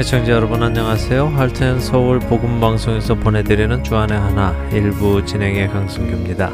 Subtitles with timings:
[0.00, 1.26] 애청자 여러분 안녕하세요.
[1.26, 6.50] 할텐 서울 복음 방송에서 보내드리는 주안의 하나 일부 진행의 강승규입니다.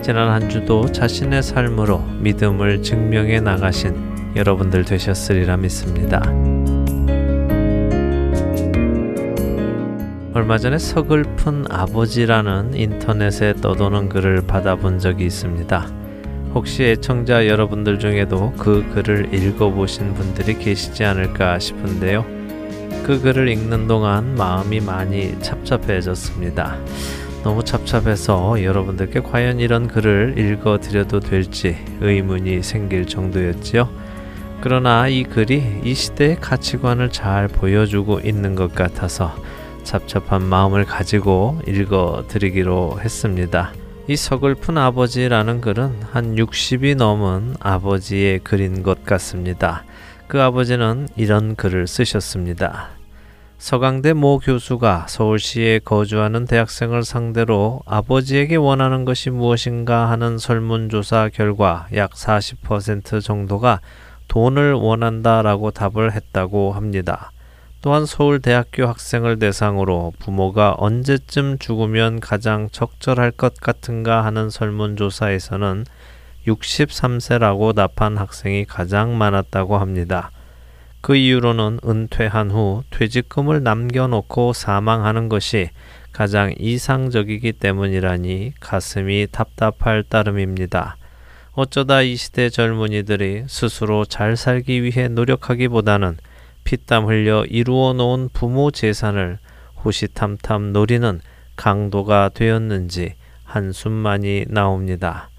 [0.00, 6.22] 지난 한 주도 자신의 삶으로 믿음을 증명해 나가신 여러분들 되셨으리라 믿습니다.
[10.32, 15.84] 얼마 전에 서글픈 아버지라는 인터넷에 떠도는 글을 받아본 적이 있습니다.
[16.54, 22.37] 혹시 애청자 여러분들 중에도 그 글을 읽어보신 분들이 계시지 않을까 싶은데요.
[23.08, 26.76] 그 글을 읽는 동안 마음이 많이 착잡해졌습니다.
[27.42, 33.88] 너무 착잡해서 여러분들께 과연 이런 글을 읽어 드려도 될지 의문이 생길 정도였지요.
[34.60, 39.34] 그러나 이 글이 이 시대의 가치관을 잘 보여주고 있는 것 같아서
[39.84, 43.72] 잡잡한 마음을 가지고 읽어 드리기로 했습니다.
[44.06, 49.84] 이 서글픈 아버지라는 글은 한 60이 넘은 아버지의 글인 것 같습니다.
[50.26, 52.97] 그 아버지는 이런 글을 쓰셨습니다.
[53.58, 62.12] 서강대 모 교수가 서울시에 거주하는 대학생을 상대로 아버지에게 원하는 것이 무엇인가 하는 설문조사 결과 약
[62.12, 63.80] 40% 정도가
[64.28, 67.32] 돈을 원한다라고 답을 했다고 합니다.
[67.82, 75.84] 또한 서울대학교 학생을 대상으로 부모가 언제쯤 죽으면 가장 적절할 것 같은가 하는 설문조사에서는
[76.46, 80.30] 63세라고 답한 학생이 가장 많았다고 합니다.
[81.00, 85.70] 그 이유로는 은퇴한 후 퇴직금을 남겨놓고 사망하는 것이
[86.12, 90.96] 가장 이상적이기 때문이라니 가슴이 답답할 따름입니다.
[91.52, 96.16] 어쩌다 이 시대 젊은이들이 스스로 잘 살기 위해 노력하기보다는
[96.64, 99.38] 피땀 흘려 이루어 놓은 부모 재산을
[99.84, 101.20] 호시탐탐 노리는
[101.56, 105.30] 강도가 되었는지 한숨만이 나옵니다.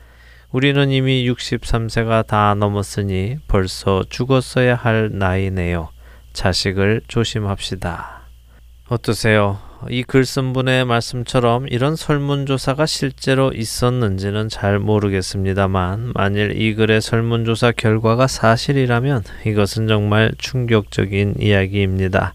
[0.51, 5.89] 우리는 이미 63세가 다 넘었으니 벌써 죽었어야 할 나이네요.
[6.33, 8.21] 자식을 조심합시다.
[8.89, 9.59] 어떠세요?
[9.89, 17.71] 이 글 쓴 분의 말씀처럼 이런 설문조사가 실제로 있었는지는 잘 모르겠습니다만, 만일 이 글의 설문조사
[17.73, 22.33] 결과가 사실이라면 이것은 정말 충격적인 이야기입니다.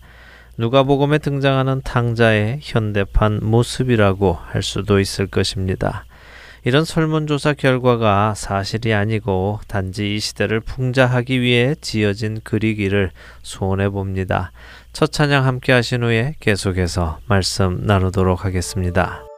[0.57, 6.07] 누가복음에 등장하는 탕자의 현대판 모습이라고 할 수도 있을 것입니다.
[6.65, 13.11] 이런 설문조사 결과가 사실이 아니고 단지 이 시대를 풍자하기 위해 지어진 글이기를
[13.43, 14.51] 소원해 봅니다.
[14.93, 19.34] 첫 찬양 함께 하신 후에 계속해서 말씀 나누도록 하겠습니다.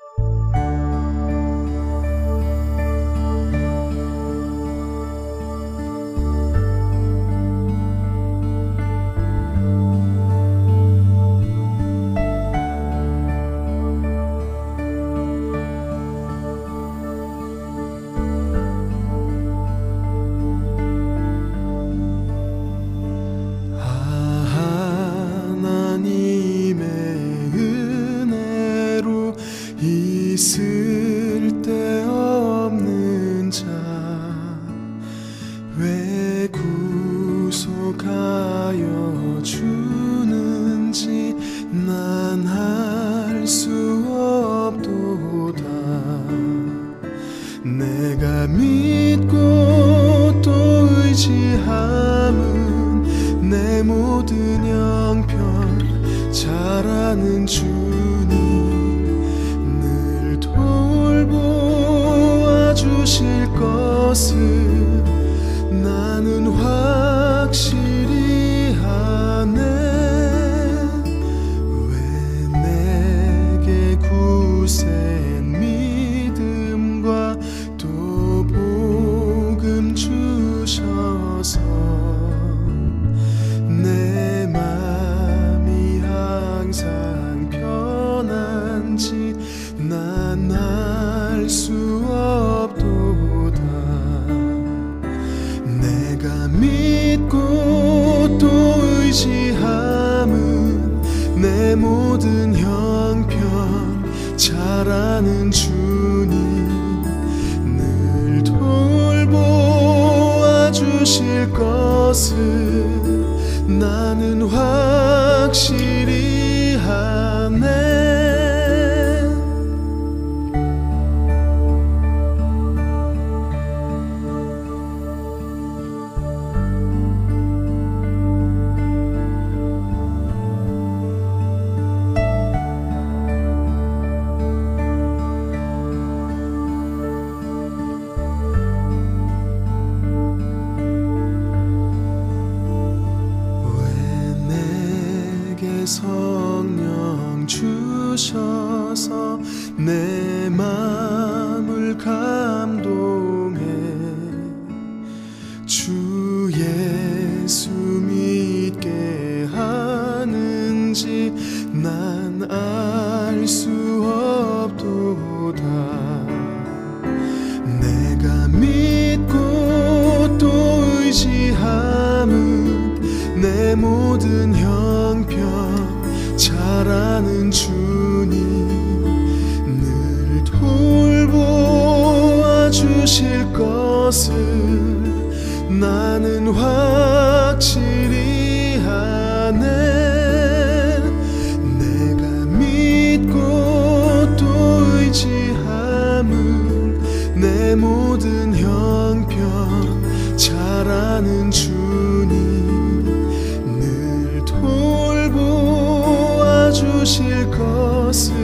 [206.77, 208.35] 주실 것을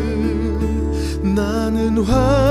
[1.23, 2.42] 나는 확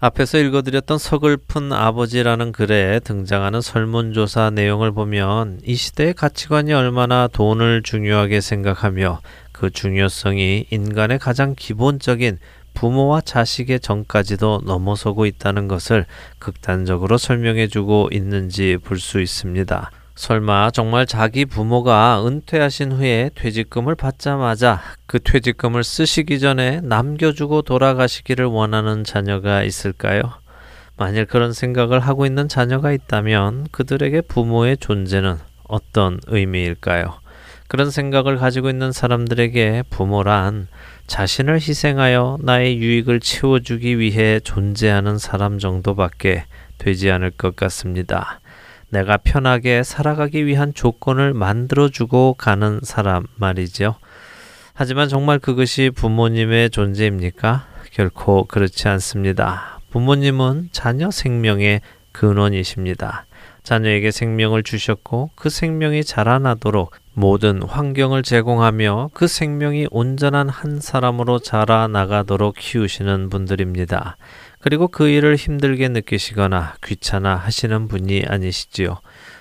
[0.00, 8.40] 앞에서 읽어드렸던 서글픈 아버지라는 글에 등장하는 설문조사 내용을 보면 이 시대의 가치관이 얼마나 돈을 중요하게
[8.40, 12.38] 생각하며 그 중요성이 인간의 가장 기본적인
[12.74, 16.06] 부모와 자식의 정까지도 넘어서고 있다는 것을
[16.38, 19.90] 극단적으로 설명해주고 있는지 볼 수 있습니다.
[20.18, 29.04] 설마 정말 자기 부모가 은퇴하신 후에 퇴직금을 받자마자 그 퇴직금을 쓰시기 전에 남겨주고 돌아가시기를 원하는
[29.04, 30.22] 자녀가 있을까요?
[30.96, 35.36] 만일 그런 생각을 하고 있는 자녀가 있다면 그들에게 부모의 존재는
[35.68, 37.14] 어떤 의미일까요?
[37.68, 40.66] 그런 생각을 가지고 있는 사람들에게 부모란
[41.06, 46.44] 자신을 희생하여 나의 유익을 채워주기 위해 존재하는 사람 정도밖에
[46.78, 48.40] 되지 않을 것 같습니다.
[48.90, 53.96] 내가 편하게 살아가기 위한 조건을 만들어주고 가는 사람 말이죠.
[54.74, 57.66] 하지만 정말 그것이 부모님의 존재입니까?
[57.92, 59.80] 결코 그렇지 않습니다.
[59.90, 61.80] 부모님은 자녀 생명의
[62.12, 63.26] 근원이십니다.
[63.62, 72.54] 자녀에게 생명을 주셨고 그 생명이 자라나도록 모든 환경을 제공하며 그 생명이 온전한 한 사람으로 자라나가도록
[72.56, 74.16] 키우시는 분들입니다.
[74.60, 79.00] 그리고 그 일을 힘들게 느끼시거나 귀찮아 하시는 분이 아니시지요.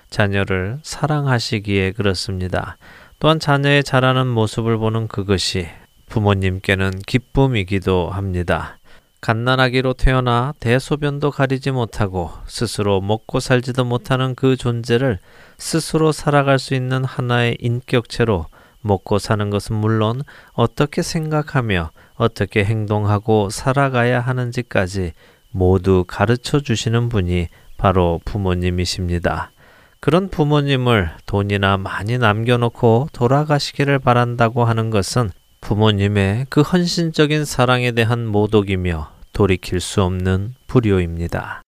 [0.10, 2.78] 자녀를 사랑하시기에 그렇습니다.
[3.20, 5.68] 또한 자녀의 자라는 모습을 보는 그것이
[6.08, 8.78] 부모님께는 기쁨이기도 합니다.
[9.20, 15.20] 갓난아기로 태어나 대소변도 가리지 못하고 스스로 먹고 살지도 못하는 그 존재를
[15.58, 18.46] 스스로 살아갈 수 있는 하나의 인격체로
[18.82, 20.22] 먹고 사는 것은 물론
[20.54, 25.14] 어떻게 생각하며 어떻게 행동하고 살아가야 하는지까지
[25.52, 27.48] 모두 가르쳐 주시는 분이
[27.78, 29.52] 바로 부모님이십니다.
[30.00, 35.32] 그런 부모님을 돈이나 많이 남겨놓고 돌아가시기를 바란다고 하는 것은
[35.62, 41.62] 부모님의 그 헌신적인 사랑에 대한 모독이며 돌이킬 수 없는 불효입니다.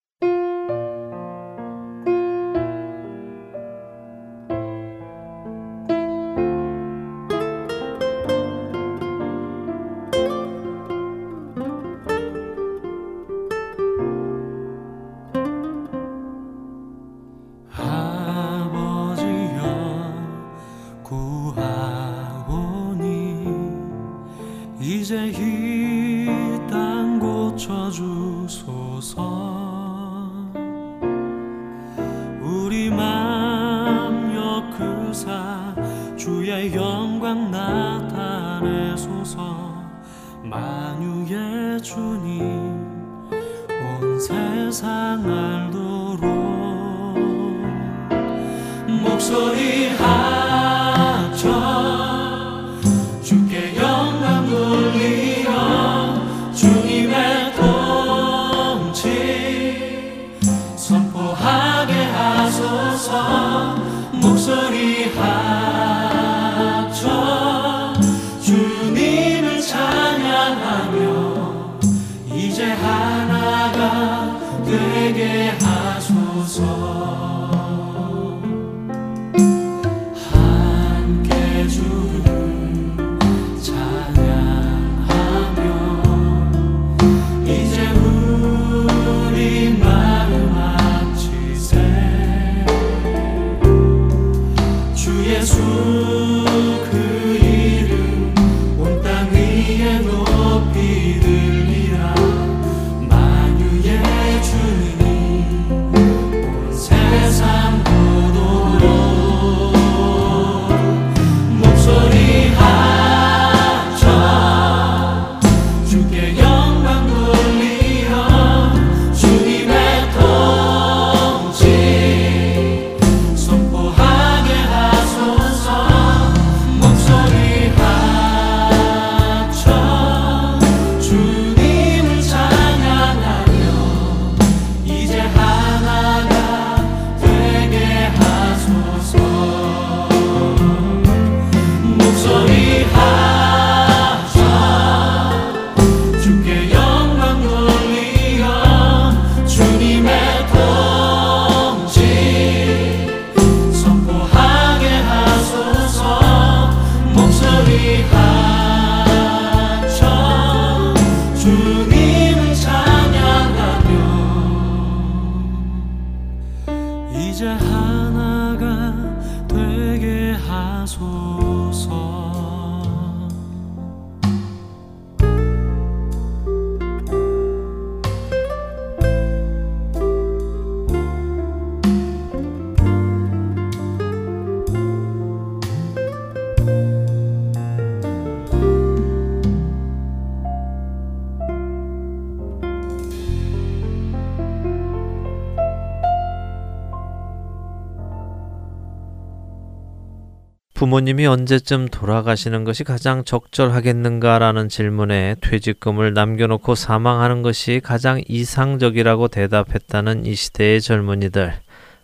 [200.89, 210.33] 부모님이 언제쯤 돌아가시는 것이 가장 적절하겠는가라는 질문에 퇴직금을 남겨놓고 사망하는 것이 가장 이상적이라고 대답했다는 이
[210.33, 211.53] 시대의 젊은이들.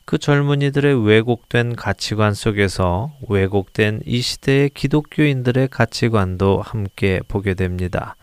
[0.05, 8.15] 그 젊은이들의 왜곡된 가치관 속에서 왜곡된 이 시대의 기독교인들의 가치관도 함께 보게 됩니다.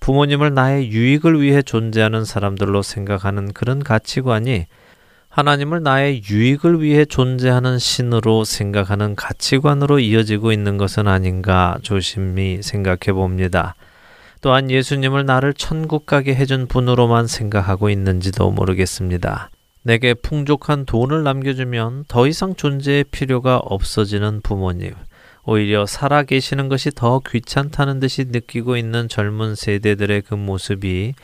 [0.00, 4.66] 부모님을 나의 유익을 위해 존재하는 사람들로 생각하는 그런 가치관이
[5.36, 13.74] 하나님을 나의 유익을 위해 존재하는 신으로 생각하는 가치관으로 이어지고 있는 것은 아닌가 조심히 생각해 봅니다.
[14.40, 19.50] 또한 예수님을 나를 천국 가게 해준 분으로만 생각하고 있는지도 모르겠습니다.
[19.82, 24.94] 내게 풍족한 돈을 남겨주면 더 이상 존재의 필요가 없어지는 부모님.
[25.44, 31.14] 오히려 살아 계시는 것이 더 귀찮다는 듯이 느끼고 있는 젊은 세대들의 그 모습이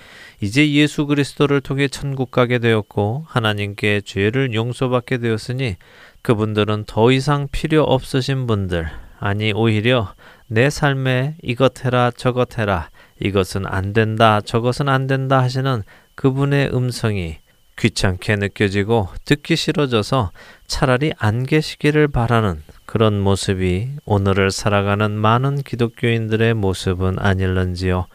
[0.43, 5.77] 이제 예수 그리스도를 통해 천국 가게 되었고 하나님께 죄를 용서받게 되었으니
[6.23, 8.89] 그분들은 더 이상 필요 없으신 분들,
[9.21, 10.15] 아니 오히려
[10.49, 15.85] 내 삶에 이것 해라 저것 해라 이것은 안 된다 저것은 안 된다 하시는
[16.17, 17.39] 그분의 음성이
[17.79, 20.33] 귀찮게 느껴지고 듣기 싫어져서
[20.67, 28.07] 차라리 안 계시기를 바라는 그런 모습이 오늘을 살아가는 많은 기독교인들의 모습은 아닐런지요.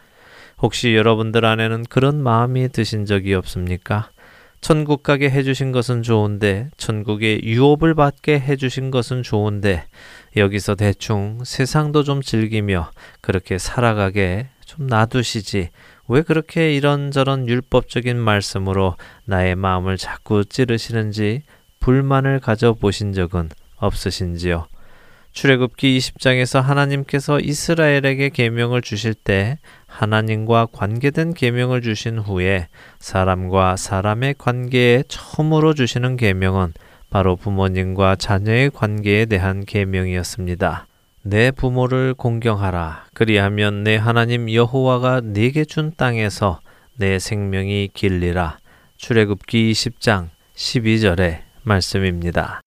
[0.60, 4.10] 혹시 여러분들 안에는 그런 마음이 드신 적이 없습니까?
[4.60, 9.84] 천국 가게 해주신 것은 좋은데, 천국에 유업을 받게 해주신 것은 좋은데,
[10.36, 15.70] 여기서 대충 세상도 좀 즐기며 그렇게 살아가게 좀 놔두시지.
[16.08, 18.96] 왜 그렇게 이런저런 율법적인 말씀으로
[19.26, 21.42] 나의 마음을 자꾸 찌르시는지
[21.80, 24.66] 불만을 가져보신 적은 없으신지요?
[25.32, 32.68] 출애굽기 20장에서 하나님께서 이스라엘에게 계명을 주실 때 하나님과 관계된 계명을 주신 후에
[33.00, 36.74] 사람과 사람의 관계에 처음으로 주시는 계명은
[37.10, 40.86] 바로 부모님과 자녀의 관계에 대한 계명이었습니다.
[41.22, 43.06] 내 부모를 공경하라.
[43.14, 46.60] 그리하면 내 하나님 여호와가 네게 준 땅에서
[46.96, 48.58] 내 생명이 길리라.
[48.98, 52.60] 출애굽기 20장 12절의 말씀입니다.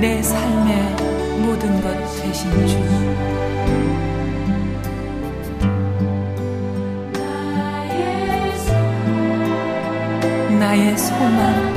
[0.00, 0.96] 내 삶의
[1.40, 2.78] 모든 것 되신 주.
[10.56, 11.67] 나의 소망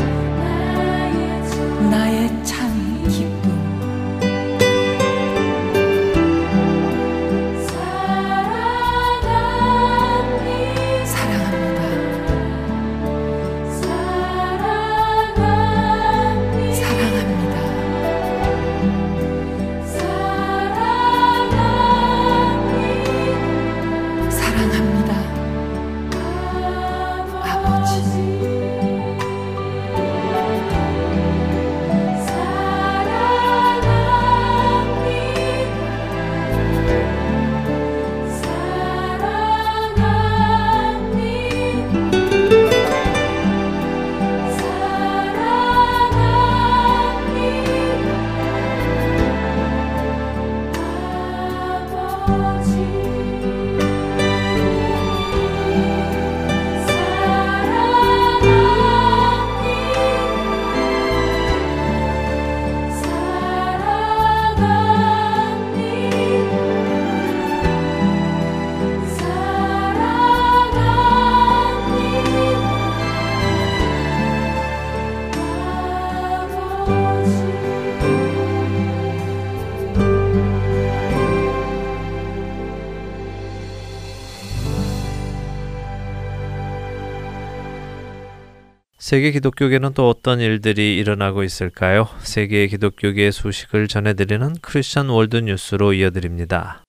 [89.12, 92.08] 세계 기독교계는 또 어떤 일들이 일어나고 있을까요?
[92.22, 96.82] 세계 기독교계의 소식을 전해드리는 Christian World News로 이어드립니다.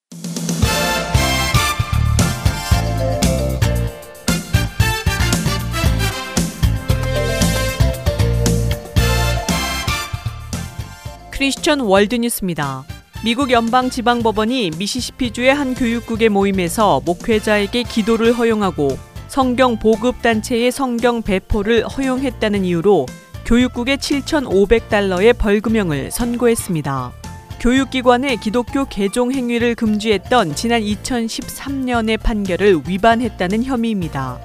[11.32, 12.84] Christian World News입니다.
[13.24, 21.86] 미국 연방 지방법원이 미시시피주의 한 교육국의 모임에서 목회자에게 기도를 허용하고 성경 보급 단체의 성경 배포를
[21.86, 23.06] 허용했다는 이유로
[23.46, 27.12] 교육국에 7,500달러의 벌금형을 선고했습니다.
[27.58, 34.38] 교육기관의 기독교 개종 행위를 금지했던 지난 2013년의 판결을 위반했다는 혐의입니다.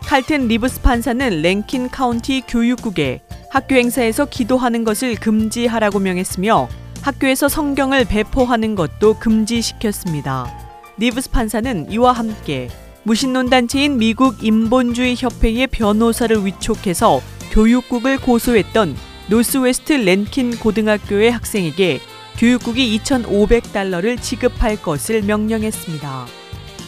[0.00, 6.68] 칼튼 리브스 판사는 랭킨 카운티 교육국에 학교 행사에서 기도하는 것을 금지하라고 명했으며
[7.00, 10.52] 학교에서 성경을 배포하는 것도 금지시켰습니다.
[10.98, 12.68] 리브스 판사는 이와 함께
[13.04, 18.96] 무신론 단체인 미국 인본주의 협회의 변호사를 위촉해서 교육국을 고소했던
[19.28, 22.00] 노스웨스트 랜킨 고등학교의 학생에게
[22.38, 26.26] 교육국이 2,500달러를 지급할 것을 명령했습니다.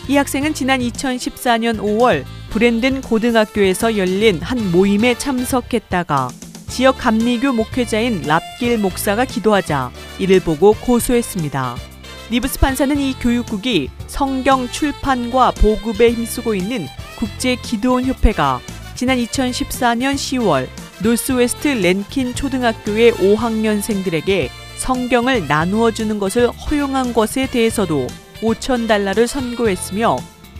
[0.08, 6.28] 이 학생은 지난 2014년 5월 브랜든 고등학교에서 열린 한 모임에 참석했다가
[6.68, 11.93] 지역 감리교 목회자인 랍 길 목사가 기도하자 이를 보고 고소했습니다.
[12.34, 18.58] 리브스 판사는 이 교육국이 성경 출판과 보급에 힘쓰고 있는 국제 기도원 협회가
[18.96, 20.66] 지난 2014년 10월
[21.00, 28.08] 노스웨스트 랜킨 초등학교의 5학년생들에게 성경을 나누어 주는 것을 허용한 것에 대해서도
[28.40, 30.16] 5천 달러를 선고했으며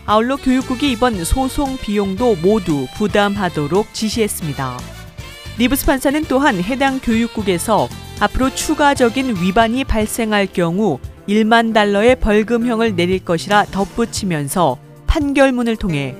[0.07, 4.79] 아울러 교육국이 이번 소송 비용도 모두 부담하도록 지시했습니다.
[5.59, 7.89] 리브스 판사는 또한 해당 교육국에서
[8.21, 16.15] 앞으로 추가적인 위반이 발생할 경우 1만 달러의 벌금형을 내릴 것이라 덧붙이면서 판결문을 통해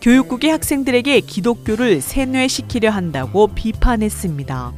[0.00, 4.72] 교육국의 학생들에게 기독교를 세뇌시키려 한다고 비판했습니다.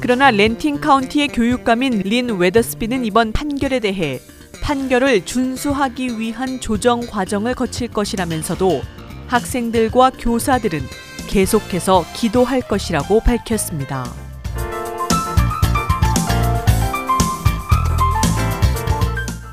[0.00, 4.20] 그러나 렌팅 카운티의 교육감인 린 웨더스비는 이번 판결에 대해
[4.62, 8.82] 판결을 준수하기 위한 조정 과정을 거칠 것이라면서도
[9.26, 10.80] 학생들과 교사들은
[11.28, 14.29] 계속해서 기도할 것이라고 밝혔습니다.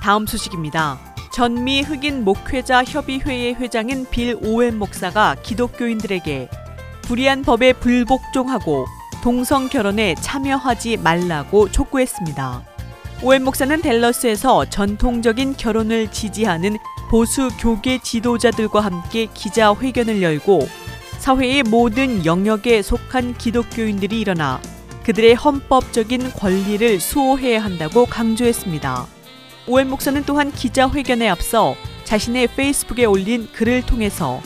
[0.07, 0.97] 다음 소식입니다.
[1.33, 6.49] 전미 흑인 목회자 협의회의 회장인 빌 오웬 목사가 기독교인들에게
[7.01, 8.85] 불의한 법에 불복종하고
[9.21, 12.63] 동성 결혼에 참여하지 말라고 촉구했습니다.
[13.21, 16.77] 오웬 목사는 댈러스에서 전통적인 결혼을 지지하는
[17.09, 20.69] 보수 교계 지도자들과 함께 기자회견을 열고
[21.17, 24.61] 사회의 모든 영역에 속한 기독교인들이 일어나
[25.03, 29.16] 그들의 헌법적인 권리를 수호해야 한다고 강조했습니다.
[29.67, 31.75] 오웬 목사는 또한 기자회견에 앞서
[32.05, 34.41] 자신의 페이스북에 올린 글을 통해서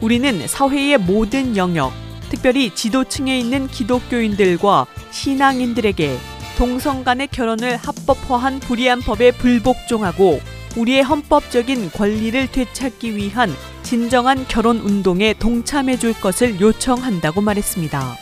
[0.00, 1.92] 우리는 사회의 모든 영역,
[2.30, 6.18] 특별히 지도층에 있는 기독교인들과 신앙인들에게
[6.56, 10.40] 동성 간의 결혼을 합법화한 불의한 법에 불복종하고
[10.76, 18.16] 우리의 헌법적인 권리를 되찾기 위한 진정한 결혼 운동에 동참해 줄 것을 요청한다고 말했습니다.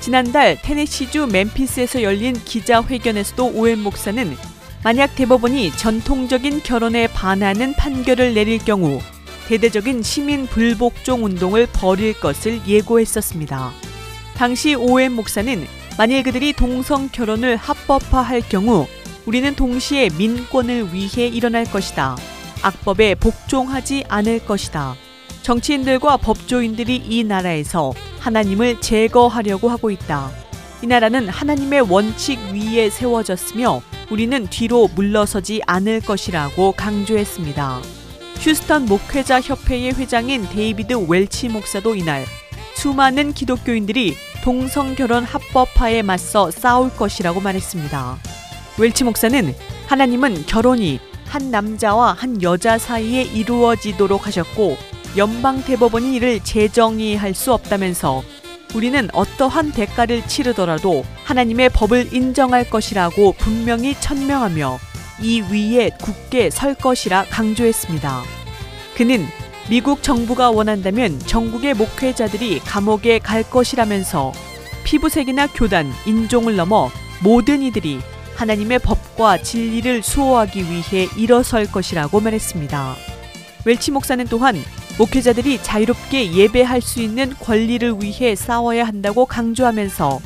[0.00, 4.36] 지난달 테네시주 멤피스에서 열린 기자회견에서도 오웬 목사는
[4.84, 9.00] 만약 대법원이 전통적인 결혼에 반하는 판결을 내릴 경우
[9.46, 13.70] 대대적인 시민 불복종 운동을 벌일 것을 예고했었습니다.
[14.34, 15.66] 당시 오웬 목사는
[15.96, 18.86] 만일 그들이 동성 결혼을 합법화할 경우
[19.24, 22.16] 우리는 동시에 민권을 위해 일어날 것이다.
[22.62, 24.96] 악법에 복종하지 않을 것이다.
[25.42, 30.30] 정치인들과 법조인들이 이 나라에서 하나님을 제거하려고 하고 있다.
[30.82, 37.80] 이 나라는 하나님의 원칙 위에 세워졌으며 우리는 뒤로 물러서지 않을 것이라고 강조했습니다.
[38.40, 42.26] 휴스턴 목회자 협회의 회장인 데이비드 웰치 목사도 이날
[42.74, 48.18] 수많은 기독교인들이 동성 결혼 합법화에 맞서 싸울 것이라고 말했습니다.
[48.76, 49.54] 웰치 목사는
[49.86, 54.76] 하나님은 결혼이 한 남자와 한 여자 사이에 이루어지도록 하셨고
[55.16, 58.22] 연방 대법원이 이를 재정의할 수 없다면서
[58.74, 64.78] 우리는 어떠한 대가를 치르더라도 하나님의 법을 인정할 것이라고 분명히 천명하며
[65.20, 68.22] 이 위에 굳게 설 것이라 강조했습니다.
[68.96, 69.26] 그는
[69.68, 74.32] 미국 정부가 원한다면 전국의 목회자들이 감옥에 갈 것이라면서
[74.84, 76.90] 피부색이나 교단, 인종을 넘어
[77.22, 78.00] 모든 이들이
[78.34, 82.96] 하나님의 법과 진리를 수호하기 위해 일어설 것이라고 말했습니다.
[83.64, 84.56] 웰치 목사는 또한
[84.98, 90.20] 목회자들이 자유롭게 예배할 수 있는 권리를 위해 싸워야 한다고 강조하면서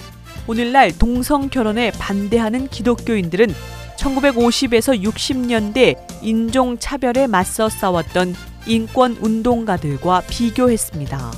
[0.48, 3.48] 오늘날 동성 결혼에 반대하는 기독교인들은
[3.96, 8.34] 1950에서 60년대 인종 차별에 맞서 싸웠던
[8.66, 11.32] 인권 운동가들과 비교했습니다.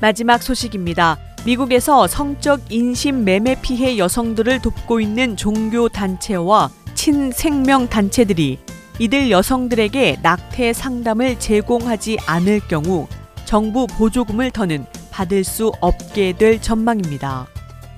[0.00, 1.18] 마지막 소식입니다.
[1.44, 8.58] 미국에서 성적 인신 매매 피해 여성들을 돕고 있는 종교 단체와 친생명 단체들이
[8.98, 13.08] 이들 여성들에게 낙태 상담을 제공하지 않을 경우
[13.46, 17.46] 정부 보조금을 더는 받을 수 없게 될 전망입니다.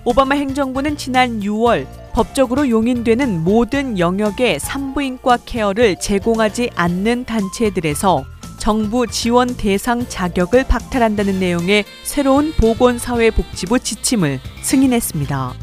[0.04, 8.24] 오바마 행정부는 지난 6월 법적으로 용인되는 모든 영역의 산부인과 케어를 제공하지 않는 단체들에서
[8.58, 15.54] 정부 지원 대상 자격을 박탈한다는 내용의 새로운 보건사회복지부 지침을 승인했습니다.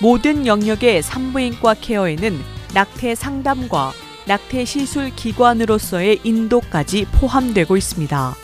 [0.00, 3.92] 모든 영역의 산부인과 케어에는 낙태 상담과
[4.26, 8.34] 낙태 시술 기관으로서의 인도까지 포함되고 있습니다.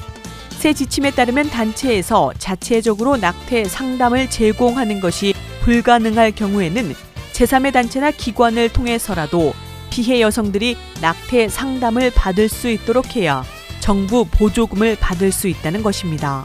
[0.50, 6.94] 새 지침에 따르면 단체에서 자체적으로 낙태 상담을 제공하는 것이 불가능할 경우에는
[7.32, 9.52] 제3의 단체나 기관을 통해서라도
[9.90, 13.42] 피해 여성들이 낙태 상담을 받을 수 있도록 해야
[13.80, 16.44] 정부 보조금을 받을 수 있다는 것입니다.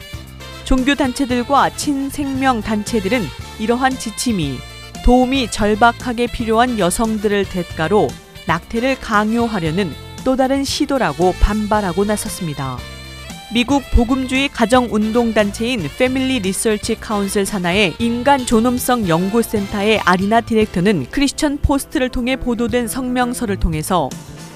[0.64, 3.22] 종교단체들과 친생명 단체들은
[3.60, 4.58] 이러한 지침이
[5.06, 8.08] 도움이 절박하게 필요한 여성들을 대가로
[8.48, 9.92] 낙태를 강요하려는
[10.24, 12.76] 또 다른 시도라고 반발하고 나섰습니다.
[13.54, 22.34] 미국 복음주의 가정운동단체인 Family Research Council 산하의 인간 존엄성 연구센터의 아리나 디렉터는 Christian Post를 통해
[22.34, 24.10] 보도된 성명서를 통해서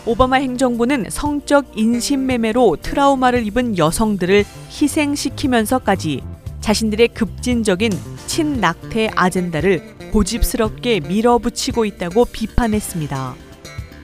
[0.04, 4.44] 오바마 행정부는 성적 인신매매로 트라우마를 입은 여성들을
[4.82, 6.22] 희생시키면서까지
[6.58, 7.92] 자신들의 급진적인
[8.26, 13.34] 친낙태 아젠다를 고집스럽게 밀어붙이고 있다고 비판했습니다.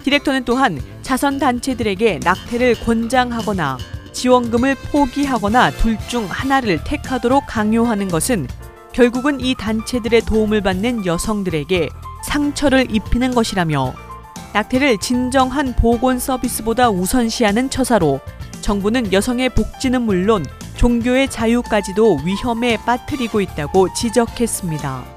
[0.04, 3.78] 디렉터는 또한 자선 단체들에게 낙태를 권장하거나
[4.12, 8.46] 지원금을 포기하거나 둘 중 하나를 택하도록 강요하는 것은
[8.92, 11.88] 결국은 이 단체들의 도움을 받는 여성들에게
[12.24, 13.92] 상처를 입히는 것이라며
[14.54, 18.20] 낙태를 진정한 보건 서비스보다 우선시하는 처사로
[18.62, 20.44] 정부는 여성의 복지는 물론
[20.76, 25.15] 종교의 자유까지도 위험에 빠뜨리고 있다고 지적했습니다.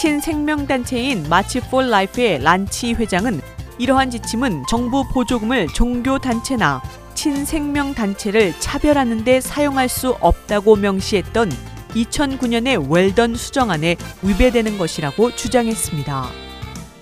[0.00, 3.40] 친생명단체인 March for Life의 란치 회장은
[3.78, 6.80] 이러한 지침은 정부 보조금을 종교단체나
[7.14, 11.50] 친생명단체를 차별하는 데 사용할 수 없다고 명시했던
[11.96, 16.28] 2009년의 웰던 수정안에 위배되는 것이라고 주장했습니다.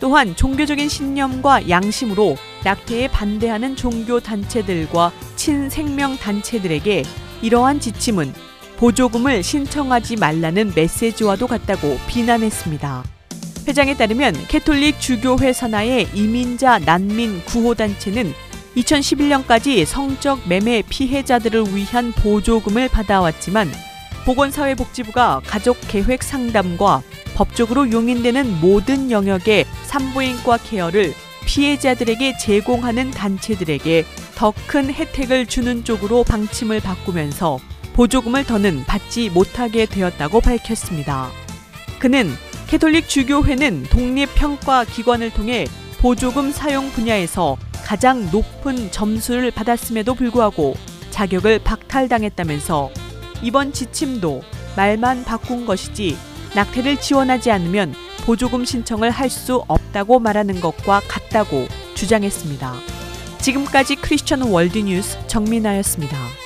[0.01, 7.03] 또한 종교적인 신념과 양심으로 낙태에 반대하는 종교 단체들과 친생명 단체들에게
[7.43, 8.46] 이러한 지침은
[8.77, 13.05] 보조금을 신청하지 말라는 메시지와도 같다고 비난했습니다.
[13.67, 18.33] 회장에 따르면 캐톨릭 주교회 산하의 이민자 난민 구호단체는
[18.77, 23.71] 2011년까지 성적 매매 피해자들을 위한 보조금을 받아왔지만
[24.27, 27.03] 보건사회복지부가 가족 계획 상담과
[27.35, 31.15] 법적으로 용인되는 모든 영역의 산부인과 케어를
[31.47, 37.59] 피해자들에게 제공하는 단체들에게 더 큰 혜택을 주는 쪽으로 방침을 바꾸면서
[37.97, 41.31] 보조금을 더는 받지 못하게 되었다고 밝혔습니다.
[41.99, 42.31] 그는
[42.67, 45.67] 캐톨릭 주교회는 독립평가 기관을 통해
[45.99, 50.75] 보조금 사용 분야에서 가장 높은 점수를 받았음에도 불구하고
[51.11, 52.91] 자격을 박탈당했다면서
[53.43, 54.43] 이번 지침도
[54.77, 56.19] 말만 바꾼 것이지
[56.55, 57.95] 낙태를 지원하지 않으면
[58.27, 62.75] 보조금 신청을 할 수 없다고 말하는 것과 같다고 주장했습니다.
[63.41, 66.46] 지금까지 크리스천 월드뉴스 정민아였습니다.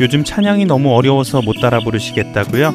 [0.00, 2.72] 요즘 찬양이 너무 어려워서 못 따라 부르시겠다고요?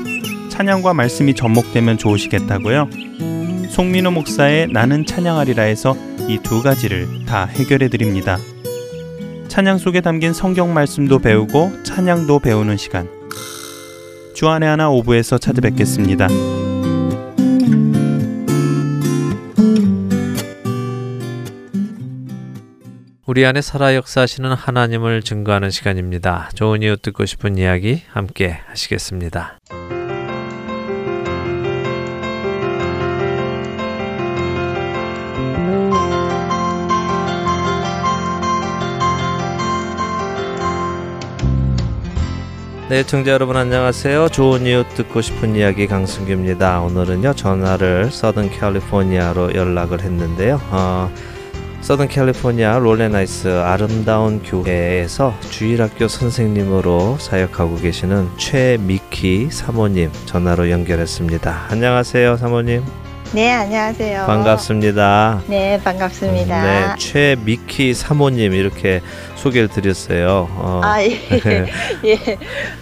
[0.49, 2.89] 찬양과 말씀이 접목되면 좋으시겠다고요?
[3.69, 8.37] 송민호 목사의 나는 찬양하리라에서 이 두 가지를 다 해결해 드립니다.
[9.47, 13.07] 찬양 속에 담긴 성경 말씀도 배우고 찬양도 배우는 시간.
[14.33, 16.27] 주안의 하나 오부에서 찾아뵙겠습니다.
[23.27, 26.51] 우리 안에 살아 역사하시는 하나님을 증거하는 시간입니다.
[26.53, 29.57] 좋은 이웃 듣고 싶은 이야기 함께 하시겠습니다.
[42.89, 44.29] 네, 청자 여러분 안녕하세요.
[44.29, 46.81] 좋은 이웃 듣고 싶은 이야기 강승규입니다.
[46.81, 50.61] 오늘은요 전화를 서든 캘리포니아로 연락을 했는데요.
[50.69, 51.11] 어,
[51.85, 61.67] Southern California Rowland Heights 아름다운 교회에서 주일학교 선생님으로 사역하고 계시는 최미키 사모님 전화로 연결했습니다.
[61.69, 62.83] 안녕하세요, 사모님.
[63.33, 64.25] 네, 안녕하세요.
[64.25, 65.43] 반갑습니다.
[65.45, 66.63] 네, 반갑습니다.
[66.63, 69.01] 네, 최미키 사모님 이렇게
[69.35, 70.49] 소개를 드렸어요.
[70.55, 71.19] 어, 아, 예.
[72.03, 72.37] 예.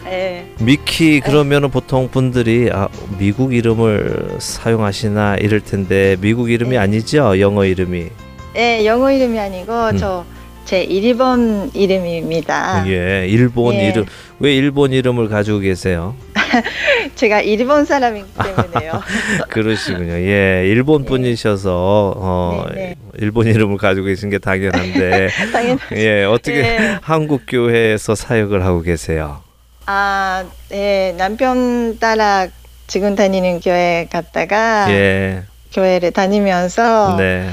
[0.07, 0.53] 예.
[0.59, 2.87] 미키 그러면은 보통 분들이 아,
[3.19, 6.77] 미국 이름을 사용하시나 이럴 텐데 미국 이름이 네.
[6.77, 7.37] 아니죠?
[7.41, 8.22] 영어 이름이.
[8.55, 9.97] 예, 영어 이름이 아니고 음.
[9.97, 12.85] 저제 일본 이름입니다.
[12.87, 13.87] 예, 일본 예.
[13.87, 14.05] 이름.
[14.39, 16.15] 왜 일본 이름을 가지고 계세요?
[17.15, 19.01] 제가 일본 사람이기 때문에요.
[19.49, 20.13] 그러시군요.
[20.13, 22.95] 예, 일본 분이셔서 어, 네, 네.
[23.17, 25.79] 일본 이름을 가지고 계신 게 당연한데 당연.
[25.95, 26.97] 예, 어떻게 예.
[27.01, 29.41] 한국 교회에서 사역을 하고 계세요?
[29.85, 32.47] 아, 예, 남편 따라
[32.85, 35.43] 지금 다니는 교회 갔다가 예.
[35.73, 37.49] 교회를 다니면서 네.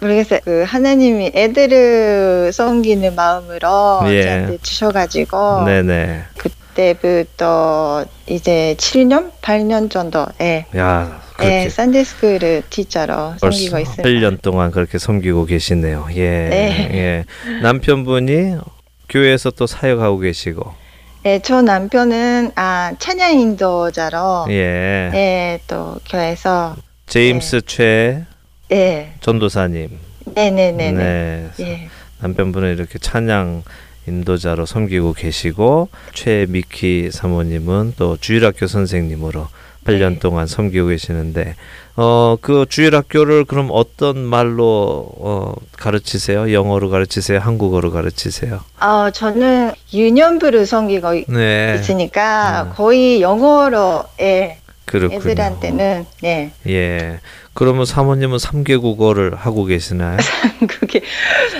[0.00, 0.40] 모르겠어요.
[0.44, 4.22] 그 하나님이 애들을 섬기는 마음으로 예.
[4.22, 6.22] 저한테 주셔가지고 네, 네.
[6.36, 11.68] 그때부터 이제 7년, 8년 정도, 예, 야, 예,
[12.70, 14.02] 티처로 벌써 섬기고 있습니다.
[14.02, 16.08] 8년 동안 그렇게 섬기고 계시네요.
[16.14, 16.48] 예.
[16.48, 16.88] 네.
[16.92, 17.24] 예.
[17.62, 18.56] 남편분이
[19.08, 20.74] 교회에서 또 사역하고 계시고.
[21.26, 25.10] 예, 저 남편은 아 찬양 인도자로 예.
[25.14, 28.24] 예, 또 교회에서 제임스 최
[28.72, 29.98] 예, 전도사님.
[30.34, 31.64] 네, 네, 네, 네, 네.
[31.64, 31.88] 예,
[32.20, 33.62] 남편분은 이렇게 찬양
[34.06, 39.48] 인도자로 섬기고 계시고 최미키 사모님은 또 주일학교 선생님으로
[39.84, 40.18] 8년 네.
[40.18, 41.54] 동안 섬기고 계시는데
[41.96, 46.52] 어 그 주일학교를 그럼 어떤 말로 어 가르치세요?
[46.52, 47.38] 영어로 가르치세요?
[47.40, 48.60] 한국어로 가르치세요?
[48.78, 51.74] 아 저는 유년부를 섬기고 있- 네.
[51.80, 52.72] 있으니까 음.
[52.76, 55.18] 거의 영어로 예, 그렇군요.
[55.20, 57.20] 애들한테는 네, 예.
[57.58, 60.16] 그러면 사모님은 3개 국어를 하고 계시나요?
[60.68, 61.02] 그게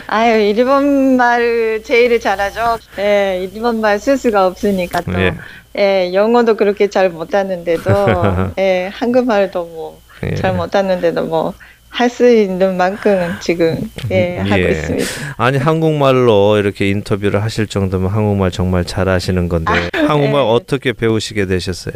[0.06, 2.78] 아유 일본 말을 제일 잘하죠.
[3.00, 5.20] 예, 일본 말 쓸 수가 없으니까 또.
[5.20, 5.34] 예.
[5.76, 7.82] 예, 영어도 그렇게 잘 못하는데도,
[8.58, 10.36] 예, 한국말도 뭐, 예.
[10.36, 11.52] 잘 못하는데도 뭐,
[11.88, 14.70] 할수 있는 만큼은 지금, 예, 하고 예.
[14.70, 15.06] 있습니다.
[15.36, 20.48] 아니 한국말로 이렇게 인터뷰를 하실 정도면 한국말 정말 잘하시는 건데 한국말 네.
[20.48, 21.94] 어떻게 배우시게 되셨어요?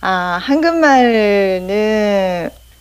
[0.00, 1.68] 아, 한국말은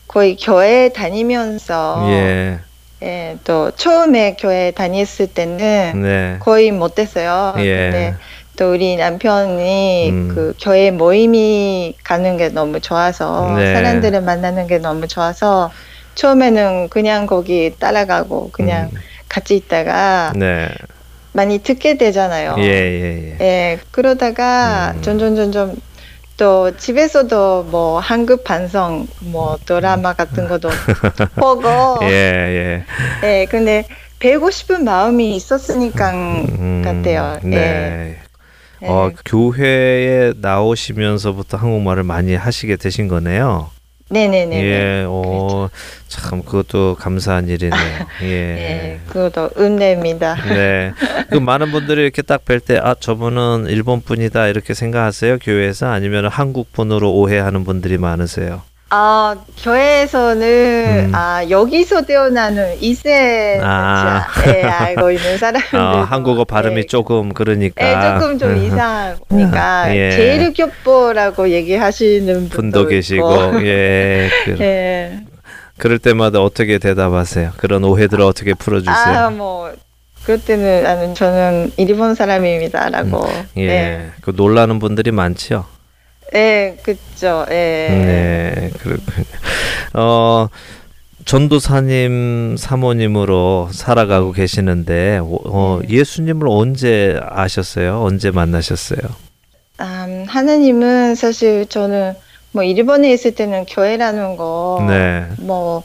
[0.07, 2.59] 거의 교회 다니면서, 예.
[3.03, 6.37] 예, 또 처음에 교회 다녔을 때는 네.
[6.39, 7.53] 거의 못했어요.
[7.57, 7.89] 예.
[7.91, 8.13] 근데
[8.57, 10.31] 또 우리 남편이 음.
[10.33, 13.73] 그 교회 모임이 가는 게 너무 좋아서 네.
[13.73, 15.71] 사람들을 만나는 게 너무 좋아서
[16.15, 18.99] 처음에는 그냥 거기 따라가고 그냥 음.
[19.29, 20.67] 같이 있다가 네.
[21.33, 22.55] 많이 듣게 되잖아요.
[22.57, 23.45] 예, 예, 예.
[23.45, 25.01] 예, 그러다가 음.
[25.03, 25.75] 점점 점점
[26.37, 30.69] 또 집에서도 뭐 한국 반성 뭐 드라마 같은 것도
[31.35, 31.67] 보고
[32.03, 32.85] 예,
[33.23, 33.41] 예.
[33.41, 33.87] 예, 근데
[34.19, 37.39] 배우고 싶은 마음이 있었으니까 음, 같아요.
[37.43, 38.19] 네.
[38.83, 38.87] 예.
[38.87, 43.71] 어, 교회에 나오시면서부터 한국말을 많이 하시게 되신 거네요.
[44.09, 44.63] 네네네.
[44.63, 45.69] 예, 어,
[46.07, 47.77] 참 그것도 감사한 일이네요.
[48.23, 48.27] 예.
[48.27, 50.35] 예, 그것도 은혜입니다.
[50.53, 50.93] 네.
[51.29, 55.39] 그 많은 분들이 이렇게 딱 뵐 때, 아, 저분은 일본 분이다, 이렇게 생각하세요?
[55.39, 55.87] 교회에서?
[55.87, 58.61] 아니면 한국 분으로 오해하는 분들이 많으세요?
[58.89, 61.11] 아, 교회에서는 음.
[61.13, 64.25] 아, 여기서 태어나는 이세 아.
[64.47, 65.77] 예, 알고 있는 사람들.
[65.79, 67.85] 아, 한국어 발음이 조금 그러니까.
[67.85, 70.11] 예, 조금 좀 이상하니까 예.
[70.11, 72.87] 제일교포라고 얘기하시는 분도.
[72.87, 74.29] 계시고, 예.
[74.45, 75.19] 그, 예.
[75.77, 77.51] 그럴 때마다 어떻게 대답하세요?
[77.57, 78.95] 그런 오해들을 어떻게 풀어주세요?
[78.95, 79.71] 아, 뭐
[80.23, 83.27] 그럴 때는 나는 저는 일본 사람입니다라고.
[83.57, 83.67] 예.
[83.67, 84.09] 네.
[84.21, 85.65] 그 놀라는 분들이 많지요?
[86.35, 87.45] 예, 그죠.
[87.49, 87.87] 예.
[87.89, 89.25] 네, 그렇군요.
[89.93, 90.49] 어,
[91.25, 95.89] 전도사님 사모님으로 살아가고 계시는데, 어, 네.
[95.89, 98.01] 예수님을 언제 아셨어요?
[98.01, 98.99] 언제 만나셨어요?
[99.79, 102.15] 음, 하나님은 사실 저는
[102.51, 105.25] 뭐 일본에 있을 때는 교회라는 거, 네.
[105.39, 105.83] 뭐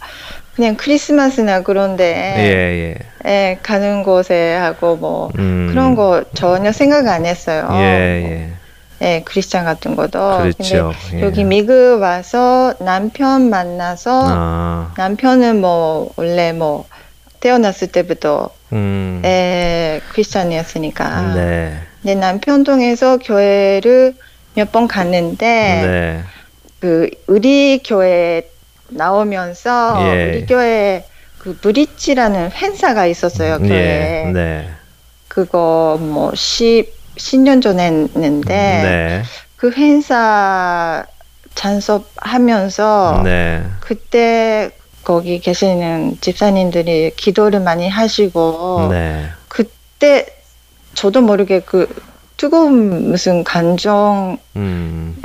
[0.54, 3.30] 그냥 크리스마스나 그런데 예, 예.
[3.30, 5.68] 예, 가는 곳에 하고 뭐 음.
[5.70, 7.68] 그런 거 전혀 생각 안 했어요.
[7.72, 8.61] 예, 예.
[9.02, 10.38] 예, 크리스찬 같은 것도.
[10.38, 10.92] 그렇죠.
[11.10, 11.22] 근데 예.
[11.22, 16.86] 여기 미국 와서 남편 만나서 아, 남편은 뭐 원래 뭐
[17.40, 19.20] 태어났을 때부터 음.
[19.24, 21.34] 예, 크리스찬이었으니까.
[21.34, 21.78] 네.
[22.02, 24.14] 내 남편 통해서 교회를
[24.54, 26.20] 몇 번 갔는데 네.
[26.80, 28.48] 그 우리 교회
[28.88, 30.30] 나오면서 예.
[30.30, 31.04] 우리 교회
[31.38, 34.68] 그 브릿지라는 행사가 있었어요 교회에 예, 네.
[35.28, 39.22] 그거 뭐 10, 10년 전에 했는데 네.
[39.56, 41.04] 그 행사
[41.54, 43.64] 잔섭하면서 네.
[43.80, 44.70] 그때
[45.04, 49.26] 거기 계시는 집사님들이 기도를 많이 하시고 네.
[49.48, 50.26] 그때
[50.94, 51.88] 저도 모르게 그
[52.36, 55.16] 뜨거운 무슨 감정에 음.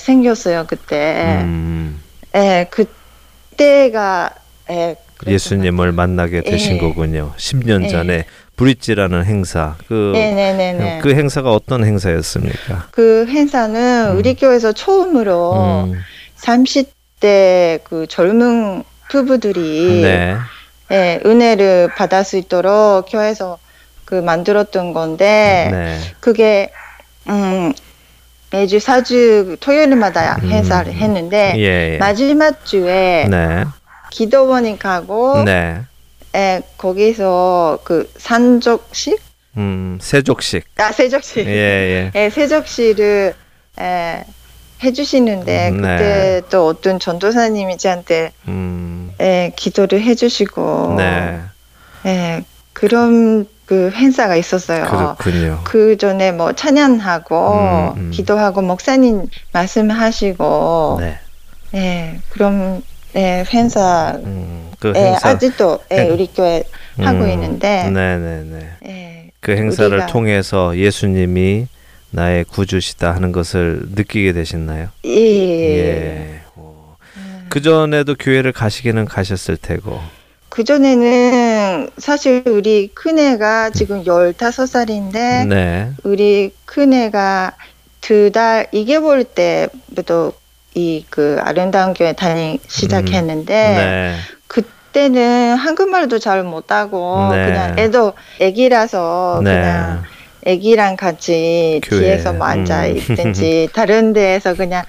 [0.00, 1.40] 생겼어요 그때.
[1.42, 2.00] 음.
[2.34, 4.30] 예, 그때가
[4.70, 6.78] 예, 예수님을 만나게 되신 예.
[6.78, 7.32] 거군요.
[7.36, 7.88] 10년 예.
[7.88, 8.24] 전에
[8.60, 9.76] 브릿지라는 행사.
[9.88, 10.98] 그, 네네네네.
[11.02, 12.88] 그 행사가 어떤 행사였습니까?
[12.90, 14.18] 그 행사는 음.
[14.18, 15.98] 우리 교회에서 처음으로 음,
[16.36, 20.36] 30대 그 젊은 부부들이 네.
[20.92, 23.58] 예, 은혜를 받을 수 있도록 교회에서
[24.04, 25.98] 그 만들었던 건데 네.
[26.20, 26.70] 그게
[27.30, 27.72] 음
[28.52, 30.50] 매주 4주 토요일마다 음.
[30.50, 31.98] 행사를 했는데 예, 예.
[31.98, 33.64] 마지막 주에 네.
[34.10, 35.44] 기도원에 가고
[36.32, 36.38] 네.
[36.38, 39.20] 예, 거기서 그 산적식
[39.56, 40.64] 음, 세족식.
[40.76, 42.12] 아 세적식 예, 예.
[42.18, 43.34] 예, 세적시를
[43.80, 44.24] 예,
[44.82, 46.42] 해주시는데 음, 그때 네.
[46.50, 51.40] 또 어떤 전도사님이 저한테 음, 예, 기도를 해주시고 네.
[52.06, 54.84] 예, 그런 그 행사가 있었어요.
[54.84, 55.60] 그렇군요.
[55.64, 58.10] 그 전에 뭐 찬양하고 음, 음.
[58.10, 61.18] 기도하고 목사님 말씀하시고 네.
[61.74, 62.82] 예, 그럼
[63.16, 65.30] 예, 행사 음, 그 예, 행사.
[65.30, 66.62] 아직도 예, 행- 우리 교회
[66.98, 68.68] 하고 음, 있는데 네, 네, 네.
[68.86, 71.66] 예, 그 행사를 우리가- 통해서 예수님이
[72.12, 74.88] 나의 구주시다 하는 것을 느끼게 되셨나요?
[75.04, 75.78] 예, 예.
[75.78, 76.40] 예.
[77.48, 79.98] 그 전에도 교회를 가시기는 가셨을 테고.
[80.48, 85.90] 그 전에는 사실 우리 큰애가 지금 15살인데 네.
[86.04, 87.52] 우리 큰애가
[88.00, 90.32] 두달 2개월 때부터
[90.74, 94.16] 이 그 아름다운 교회 다니기 시작했는데 네.
[94.46, 97.46] 그때는 한국말도 잘 못하고 네.
[97.46, 99.54] 그냥 애도 애기라서 네.
[99.54, 100.02] 그냥
[100.44, 102.96] 애기랑 같이 교회, 뒤에서 뭐 앉아 음.
[102.96, 104.84] 있든지 다른 데에서 그냥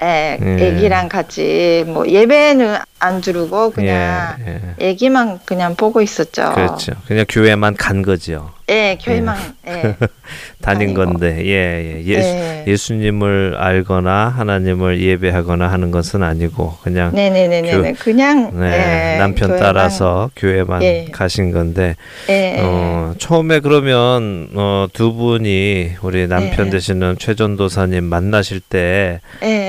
[0.00, 0.66] 애, 예.
[0.68, 4.88] 애기랑 같이 뭐 예배는 안 들고 그냥 예, 예.
[4.90, 6.52] 애기만 그냥 보고 있었죠.
[6.54, 6.92] 그렇죠.
[7.08, 8.52] 그냥 교회만 간 거죠.
[8.70, 9.96] 예, 교회만 예.
[10.60, 10.94] 다닌.
[10.94, 12.04] 건데, 예, 예.
[12.04, 12.64] 예수, 예.
[12.66, 17.92] 예수님을 알거나 하나님을 예배하거나 하는 것은 아니고, 그냥 네네네네.
[17.94, 21.06] 그냥 네, 예, 남편 교회만- 따라서 교회만 예.
[21.12, 21.94] 가신 건데,
[22.28, 22.60] 예, 예.
[22.60, 26.70] 어, 처음에 그러면 어, 두 분이 우리 남편 예.
[26.70, 29.20] 되시는 최전도사님 만나실 때.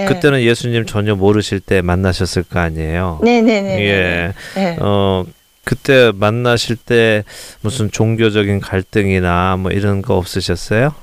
[0.07, 3.19] 그때는 예수님 전혀 모르실 때 만나셨을 거 아니에요.
[3.23, 3.79] 네네네.
[3.81, 4.33] 예.
[4.57, 4.75] 예.
[4.79, 5.23] 어,
[5.69, 7.23] 그때 만나실 때
[7.61, 10.95] 무슨 종교적인 갈등이나 뭐 이런 거 없으셨어요?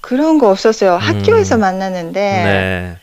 [0.00, 0.92] 그런 거 없었어요.
[0.92, 1.60] 학교에서 음.
[1.62, 2.96] 만났는데, 네.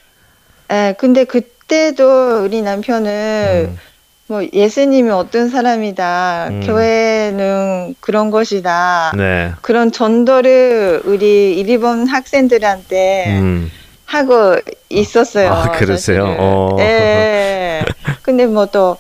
[0.72, 3.78] 예, 근데 그때도 우리 남편은 음,
[4.28, 6.62] 뭐 예수님이 어떤 사람이다, 음.
[6.66, 9.12] 교회는 그런 것이다.
[9.18, 9.52] 네.
[9.62, 13.70] 그런 전도를 우리 일본 학생들한테 음.
[14.06, 14.56] 하고
[14.88, 15.52] 있었어요.
[15.52, 16.38] 아, 그러세요?
[16.40, 16.78] 어.
[16.80, 17.84] 예.
[18.24, 18.96] 근데 뭐또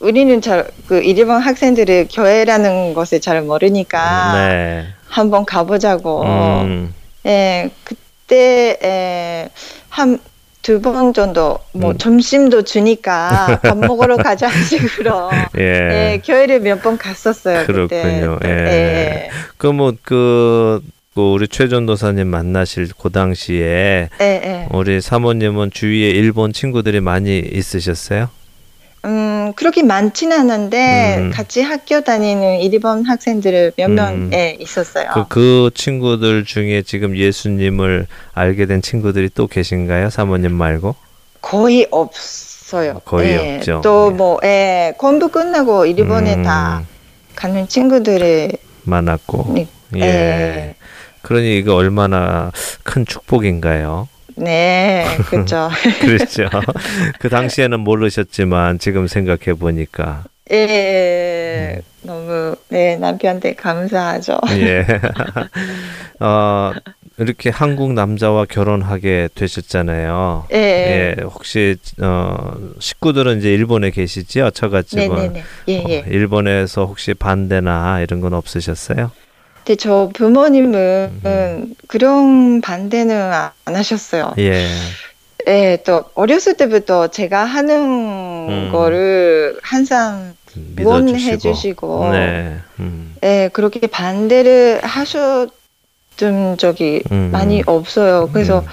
[0.00, 4.86] 우리는 잘 그 일본 학생들이 교회라는 것을 잘 모르니까 네.
[5.08, 6.22] 한번 가보자고.
[6.22, 6.94] 음.
[7.26, 9.48] 예, 그때 에,
[9.88, 11.98] 한두 번 정도 뭐 음.
[11.98, 15.62] 점심도 주니까 밥 먹으러 가자 식으로 예.
[15.62, 17.66] 예, 교회를 몇 번 갔었어요.
[17.66, 18.38] 그렇군요.
[18.40, 18.48] 그때.
[18.48, 19.30] 예.
[19.56, 20.82] 그뭐그
[21.16, 24.68] 우리 최 전도사님 만나실 그 당시에 예, 예.
[24.70, 28.28] 우리 사모님은 주위에 일본 친구들이 많이 있으셨어요?
[29.06, 31.30] 음, 그렇게 많지는 않은데 음.
[31.30, 33.94] 같이 학교 다니는 일본 학생들 몇 음.
[33.94, 35.10] 명 예, 있었어요.
[35.14, 40.10] 그, 그 친구들 중에 지금 예수님을 알게 된 친구들이 또 계신가요?
[40.10, 40.96] 사모님 말고?
[41.40, 43.00] 거의 없어요.
[43.04, 43.80] 거의 예, 없죠.
[43.84, 46.82] 또 뭐, 예, 공부 끝나고 일본에 음, 다
[47.36, 49.52] 가는 친구들이 많았고.
[49.54, 49.68] 네.
[49.96, 50.00] 예.
[50.00, 50.74] 예.
[51.22, 52.50] 그러니 이거 얼마나
[52.82, 54.08] 큰 축복인가요?
[54.36, 55.70] 네, 그렇죠.
[56.00, 56.48] 그렇죠.
[57.18, 64.38] 그 당시에는 모르셨지만 지금 생각해 보니까 예, 예, 너무 네 남편한테 감사하죠.
[64.58, 64.86] 예.
[66.20, 66.72] 어,
[67.18, 70.46] 이렇게 한국 남자와 결혼하게 되셨잖아요.
[70.52, 71.14] 예, 예.
[71.18, 74.50] 예, 혹시 어, 식구들은 이제 일본에 계시지요?
[74.50, 75.08] 처갓집은.
[75.16, 75.44] 네네네.
[75.68, 75.98] 예, 예.
[76.00, 79.10] 어, 일본에서 혹시 반대나 이런 건 없으셨어요?
[79.66, 81.74] 근데 저 부모님은 음.
[81.88, 84.32] 그런 반대는 안 하셨어요.
[84.38, 84.68] 예.
[85.48, 88.68] 예, 또 어렸을 때부터 제가 하는 음.
[88.70, 90.36] 거를 항상
[90.78, 91.36] 응원해.
[91.36, 92.56] 주시고, 네.
[92.78, 93.16] 음.
[93.24, 97.30] 예, 그렇게 반대를 하셨던 적이 음.
[97.32, 98.30] 많이 없어요.
[98.32, 98.66] 그래서 음.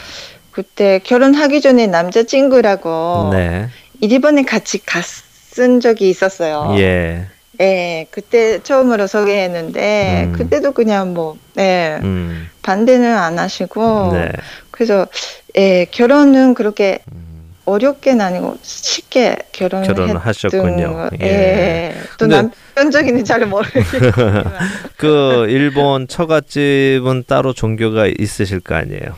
[0.51, 3.67] 그때 결혼하기 전에 남자친구라고 네.
[3.99, 6.75] 일본에 같이 갔은 적이 있었어요.
[6.77, 7.25] 예.
[7.61, 10.33] 예, 그때 처음으로 소개했는데 음.
[10.33, 12.49] 그때도 그냥 뭐, 예, 음.
[12.63, 14.31] 반대는 안 하시고 네.
[14.71, 15.07] 그래서
[15.55, 17.53] 예, 결혼은 그렇게 음.
[17.65, 21.09] 어렵게는 아니고 쉽게 결혼을 결혼을 하셨군요.
[21.21, 21.25] 예.
[21.25, 21.95] 예.
[22.17, 24.11] 또 근데- 남편적인은 잘 모르겠지만
[24.97, 29.15] 그 일본 처갓집은 따로 종교가 있으실 거 아니에요?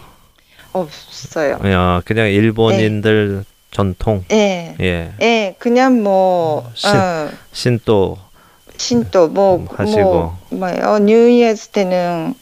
[0.73, 1.59] 없어요.
[1.65, 3.45] 야, 그냥 일본인들
[3.79, 4.23] 전통.
[4.31, 4.73] 예.
[4.79, 5.11] 예.
[5.21, 8.17] 예, 그냥 뭐 신- 어, 신도
[8.77, 10.01] 신도 뭐 음, 하시고.
[10.01, 10.37] 뭐
[10.71, 12.35] 뭐요 뉴이어스 때는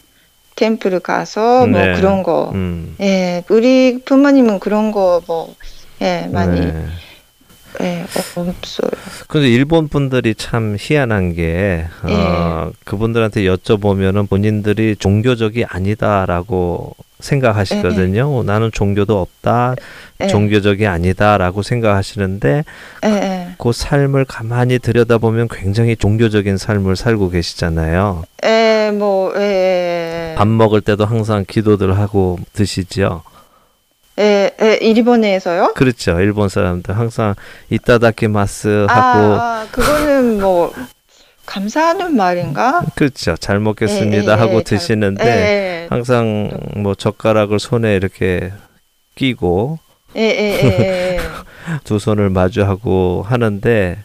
[0.54, 1.94] 템플 가서 뭐 네.
[1.96, 2.52] 그런 거.
[2.54, 2.94] 음.
[3.00, 5.52] 예, 우리 부모님은 그런 거 뭐
[6.02, 6.86] 예, 많이 네.
[7.80, 8.04] 예,
[8.36, 8.90] 없어요.
[9.28, 12.72] 근데 일본 분들이 참 희한한 게 어, 예.
[12.84, 18.38] 그분들한테 여쭤보면은 본인들이 종교적이 아니다라고 생각하시거든요.
[18.38, 19.74] 어, 나는 종교도 없다,
[20.20, 20.26] 예.
[20.28, 22.64] 종교적이 아니다라고 생각하시는데
[23.04, 23.54] 예, 예.
[23.58, 28.24] 그 삶을 가만히 들여다보면 굉장히 종교적인 삶을 살고 계시잖아요.
[28.44, 30.34] 예, 뭐 예.
[30.36, 33.22] 밥 먹을 때도 항상 기도들 하고 드시죠.
[34.18, 35.72] 예, 예, 일본에서요?
[35.74, 36.20] 그렇죠.
[36.20, 37.34] 일본 사람들 항상
[37.70, 40.72] 이따다키마스 아, 하고 아, 그거는 뭐
[41.46, 42.82] 감사하는 말인가?
[42.94, 43.36] 그렇죠.
[43.36, 48.52] 잘 먹겠습니다 예, 예, 하고 예, 잘- 드시는데 예, 항상 뭐 젓가락을 손에 이렇게
[49.16, 49.78] 끼고
[51.84, 53.98] 두 손을 마주하고 하는데.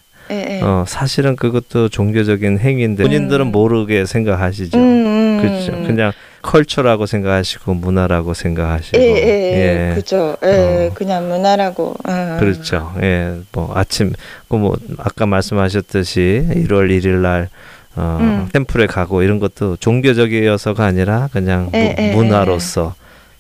[0.62, 3.52] 어, 사실은 그것도 종교적인 행위인데 본인들은 음.
[3.52, 4.78] 모르게 생각하시죠.
[4.78, 5.72] 음, 음, 그렇죠.
[5.88, 6.12] 그냥
[6.42, 10.38] 컬처라고 생각하시고 문화라고 생각하시고 예, 예, 예, 그죠.
[10.44, 10.94] 예, 어.
[10.94, 11.96] 그냥 문화라고.
[12.08, 12.38] 음.
[12.40, 12.94] 그렇죠.
[13.02, 14.14] 예, 뭐 아침
[14.48, 17.50] 그뭐 아까 말씀하셨듯이 1월 1일 날
[17.96, 18.50] 어, 음.
[18.54, 22.96] 템플에 가고 이런 것도 종교적이어서가 아니라 그냥 예, 무- 예, 문화로서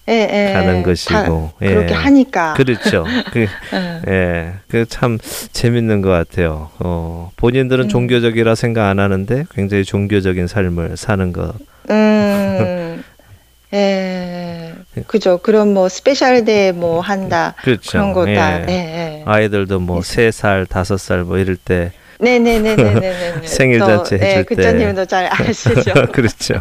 [0.10, 1.68] 예, 예, 가는 다 것이고 예.
[1.68, 2.54] 그렇게 하니까.
[2.56, 3.06] 그렇죠.
[3.32, 4.02] 그, 음.
[4.08, 5.20] 예, 그 참
[5.54, 6.72] 재밌는 것 같아요.
[6.80, 7.89] 어, 본인들은 음.
[7.89, 11.54] 종교적이라 생각 안 하는데 굉장히 종교적인 삶을 사는 것.
[11.89, 13.03] 음,
[13.73, 14.73] 예,
[15.07, 15.37] 그죠.
[15.37, 17.91] 그럼 뭐 special day 뭐 한다 그렇죠.
[17.91, 18.61] 그런 거 다.
[18.61, 18.65] 예.
[18.67, 19.23] 예, 예.
[19.25, 23.41] 아이들도 뭐 세 살, 다섯 살 뭐 이럴 때 네네네네네네.
[23.47, 24.43] 생일 또, 잔치 해줄 예, 때.
[24.43, 25.93] 그자님도 잘 아시죠.
[26.11, 26.55] 그렇죠.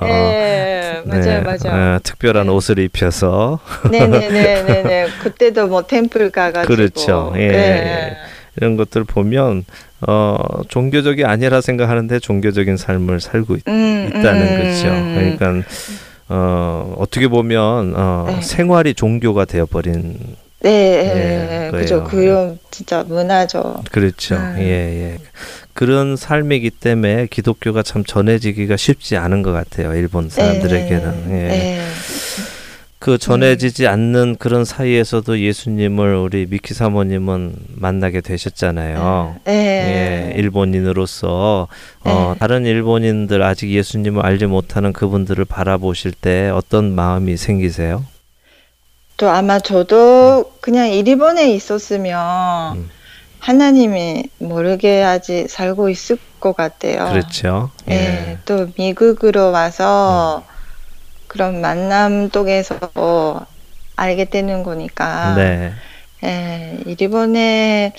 [0.00, 1.96] 어, 예, 맞아요, 네, 맞아요.
[1.96, 2.52] 어, 특별한 네.
[2.52, 3.60] 옷을 입혀서
[3.92, 5.08] 네네네네네.
[5.22, 6.74] 그때도 뭐 temple 가가지고.
[6.74, 7.32] 그렇죠.
[7.36, 8.16] 예.
[8.56, 9.64] 이런 것들 보면
[10.02, 10.36] 어,
[10.68, 14.88] 종교적이 아니라 생각하는데 종교적인 삶을 살고 있, 음, 있다는 음, 거죠.
[14.88, 15.36] 음.
[15.38, 15.68] 그러니까
[16.28, 18.42] 어, 어떻게 보면 어, 네.
[18.42, 22.02] 생활이 종교가 되어버린 네, 예, 예, 그죠.
[22.04, 22.34] 그래요.
[22.34, 23.84] 그런 진짜 문화죠.
[23.92, 24.34] 그렇죠.
[24.34, 24.56] 음.
[24.58, 25.18] 예, 예.
[25.74, 29.94] 그런 삶이기 때문에 기독교가 참 전해지기가 쉽지 않은 것 같아요.
[29.94, 31.30] 일본 사람들에게는.
[31.30, 31.50] 예.
[31.50, 31.80] 예.
[33.06, 39.36] 그 전해지지 않는 그런 사이에서도 예수님을 우리 미키 사모님은 만나게 되셨잖아요.
[39.46, 39.52] 예.
[39.52, 41.68] 예, 일본인으로서
[42.00, 42.38] 어, 네.
[42.40, 48.04] 다른 일본인들 아직 예수님을 알지 못하는 그분들을 바라보실 때 어떤 마음이 생기세요?
[49.16, 52.90] 또 아마 저도 그냥 일본에 있었으면 음.
[53.38, 57.08] 하나님이 모르게 아직 살고 있을 것 같아요.
[57.12, 57.70] 그렇죠.
[57.88, 57.94] 예.
[57.94, 58.38] 예.
[58.46, 60.42] 또 미국으로 와서
[61.28, 63.46] 그런 만남 속에서
[63.96, 65.34] 알게 되는 거니까.
[65.36, 65.72] 네.
[66.24, 67.92] 예, 일본에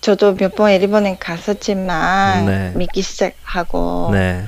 [0.00, 2.72] 저도 몇 번 일본에 갔었지만 네.
[2.76, 4.46] 믿기 시작하고 네.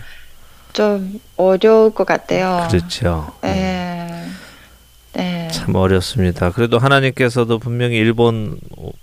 [0.72, 2.66] 좀 어려울 것 같아요.
[2.70, 3.26] 그렇죠.
[3.44, 4.01] 예.
[5.14, 5.48] 네.
[5.52, 6.50] 참 어렵습니다.
[6.50, 8.58] 그래도 하나님께서도 분명히 일본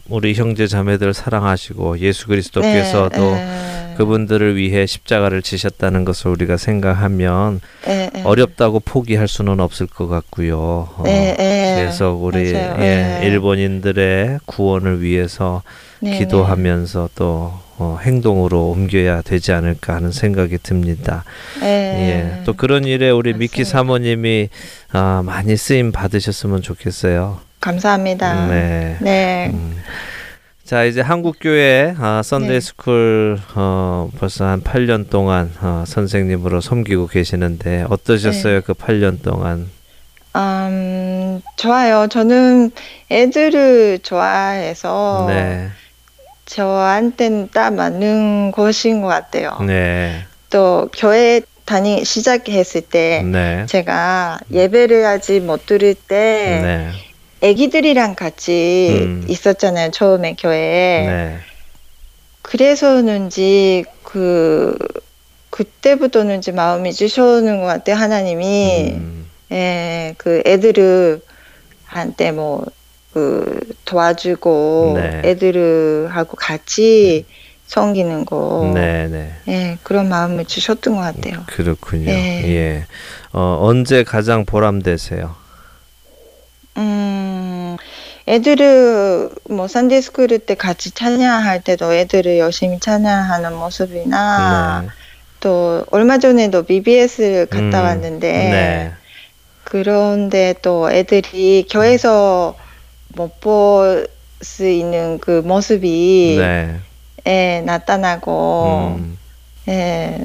[0.07, 8.09] 우리 형제 자매들 사랑하시고 예수 그리스도께서도 네, 그분들을 위해 십자가를 지셨다는 것을 우리가 생각하면 네,
[8.13, 8.23] 네.
[8.23, 10.57] 어렵다고 포기할 수는 없을 것 같고요.
[10.97, 11.75] 어, 네, 네.
[11.79, 12.49] 그래서 우리.
[12.49, 13.19] 예, 네.
[13.23, 15.61] 일본인들의 구원을 위해서
[15.99, 21.23] 네, 기도하면서 또 어, 행동으로 옮겨야 되지 않을까 하는 생각이 듭니다.
[21.59, 21.65] 네.
[21.65, 22.09] 네.
[22.09, 23.69] 예, 또 그런 일에 우리 미키 맞습니다.
[23.69, 24.49] 사모님이
[24.91, 27.39] 아, 많이 쓰임 받으셨으면 좋겠어요.
[27.61, 28.47] 감사합니다.
[28.47, 28.97] 네.
[29.01, 29.51] 네.
[29.53, 29.77] 음.
[30.63, 32.59] 자 이제 한국 교회 아, Sunday 네.
[32.59, 38.61] School 어, 벌써 한 8년 동안 어, 선생님으로 섬기고 계시는데 어떠셨어요 네.
[38.63, 39.67] 그 8년 동안?
[40.35, 42.07] 음, 좋아요.
[42.07, 42.71] 저는
[43.11, 45.69] 애들을 좋아해서 네,
[46.49, 49.57] 저한테는 딱 맞는 곳인 것 같아요.
[49.65, 56.91] 네, 또 교회 다니 시작했을 때 네, 제가 예배를 아직 못 들을 때 네,
[57.47, 59.25] 애기들이랑 같이 음.
[59.27, 59.91] 있었잖아요.
[59.91, 61.05] 처음에 교회에.
[61.05, 61.39] 네,
[62.41, 64.75] 그래서는지 그
[65.51, 67.95] 그때부터는지 마음이 주셔오는 것 같아요.
[67.95, 71.21] 하나님이 음, 예, 그 애들을
[71.85, 72.65] 한테 뭐
[73.13, 75.21] 그 도와주고 네.
[75.25, 77.25] 애들을 하고 같이
[77.65, 78.71] 섬기는 거.
[78.73, 79.33] 네, 네.
[79.47, 81.43] 예, 그런 마음을 주셨던 것 같아요.
[81.47, 82.05] 그렇군요.
[82.05, 82.43] 네.
[82.47, 82.85] 예.
[83.31, 85.35] 어, 언제 가장 보람되세요?
[86.77, 87.77] 음,
[88.27, 94.89] 애들을 뭐 Sunday School 때 같이 찬양할 때도 애들을 열심히 찬양하는 모습이나 네.
[95.39, 98.91] 또 얼마 전에도 VBS를 갔다 음, 왔는데 네.
[99.63, 102.55] 그런데 또 애들이 교회에서
[103.09, 104.07] 못볼
[104.41, 106.79] 수 있는 그 모습이 네.
[107.27, 109.17] 예, 나타나고 음,
[109.67, 110.23] 예,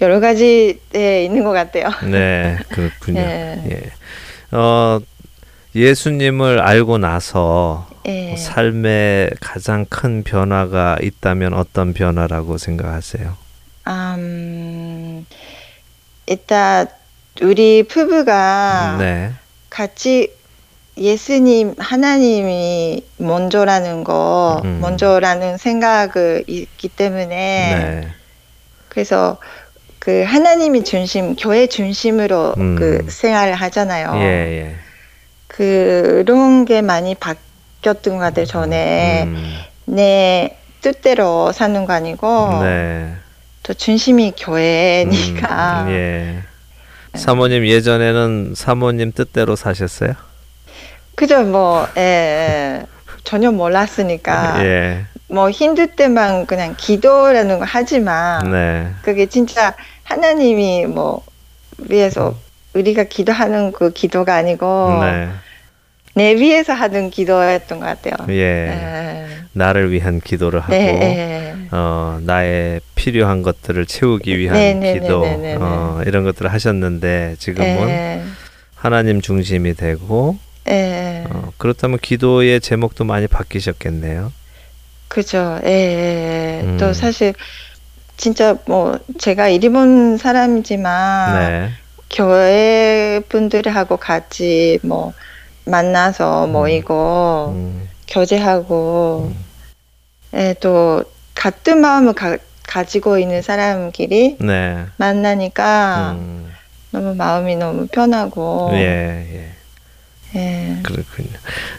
[0.00, 1.90] 여러 가지 예, 있는 것 같아요.
[2.10, 3.20] 네, 그렇군요.
[3.20, 3.64] 네.
[3.70, 4.56] 예.
[4.56, 5.00] 어,
[5.74, 8.36] 예수님을 알고 나서 예.
[8.36, 13.36] 삶에 가장 큰 변화가 있다면 어떤 변화라고 생각하세요?
[13.88, 15.26] 음,
[16.26, 16.88] 일단
[17.42, 19.32] 우리 부부가 네.
[19.68, 20.32] 같이
[20.98, 24.78] 예수님 하나님이 먼저라는 거 음.
[24.80, 28.08] 먼저라는 생각을 있기 때문에 네.
[28.88, 29.36] 그래서
[29.98, 32.76] 그 하나님이 중심 교회 중심으로 음.
[32.76, 34.12] 그 생활을 하잖아요.
[34.16, 34.76] 예, 예.
[35.48, 38.46] 그런 게 많이 바뀌었던 것 같아요.
[38.46, 43.14] 전에 음, 내 뜻대로 사는 거 아니고 네.
[43.62, 46.42] 또 중심이 교회니까 음, 예.
[47.14, 50.14] 사모님 예전에는 사모님 뜻대로 사셨어요?
[51.16, 52.86] 그죠 뭐 예, 예.
[53.24, 55.04] 전혀 몰랐으니까 예.
[55.28, 58.88] 뭐 힘들 때만 그냥 기도라는 거 하지만 네.
[59.02, 61.24] 그게 진짜 하나님이 뭐
[61.78, 62.36] 위해서
[62.74, 65.28] 우리가 기도하는 그 기도가 아니고 네.
[66.14, 68.14] 내 위해서 하는 기도였던 것 같아요.
[68.30, 68.42] 예.
[68.42, 69.26] 예.
[69.52, 71.68] 나를 위한 기도를 하고 네, 예.
[71.72, 76.52] 어, 나의 필요한 것들을 채우기 위한 네, 네, 기도 네, 네, 네, 어, 이런 것들을
[76.52, 78.22] 하셨는데 지금은 예.
[78.74, 80.38] 하나님 중심이 되고
[80.68, 81.24] 예.
[81.30, 84.32] 어, 그렇다면 기도의 제목도 많이 바뀌셨겠네요.
[85.08, 85.60] 그죠.
[85.64, 86.60] 예, 예.
[86.64, 86.76] 음.
[86.78, 87.34] 또 사실
[88.16, 91.70] 진짜 뭐 제가 일본 사람이지만 네.
[92.10, 95.12] 교회 분들하고 같이 뭐
[95.64, 99.32] 만나서 모이고 음, 교제하고
[100.34, 101.02] 예, 또
[101.34, 104.86] 같은 마음을 가, 가지고 있는 사람끼리 네.
[104.96, 106.52] 만나니까 음,
[106.90, 109.55] 너무 마음이 너무 편하고 예, 예.
[110.34, 110.78] 예.
[110.82, 111.30] 그렇군요.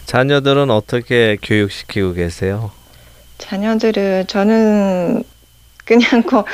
[0.06, 2.70] 자녀들은 어떻게 교육시키고 계세요?
[3.38, 5.22] 자녀들을 저는
[5.84, 6.44] 그냥 뭐,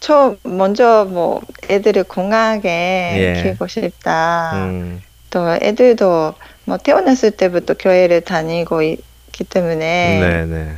[0.00, 2.68] 저 먼저 뭐 애들을 건강하게
[3.16, 3.42] 예.
[3.42, 4.52] 키우고 싶다.
[4.54, 10.76] 음, 또 애들도 뭐 태어났을 때부터 교회를 다니고 있기 때문에 네, 네.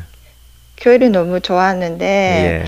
[0.76, 2.64] 교회를 너무 좋아하는데 예.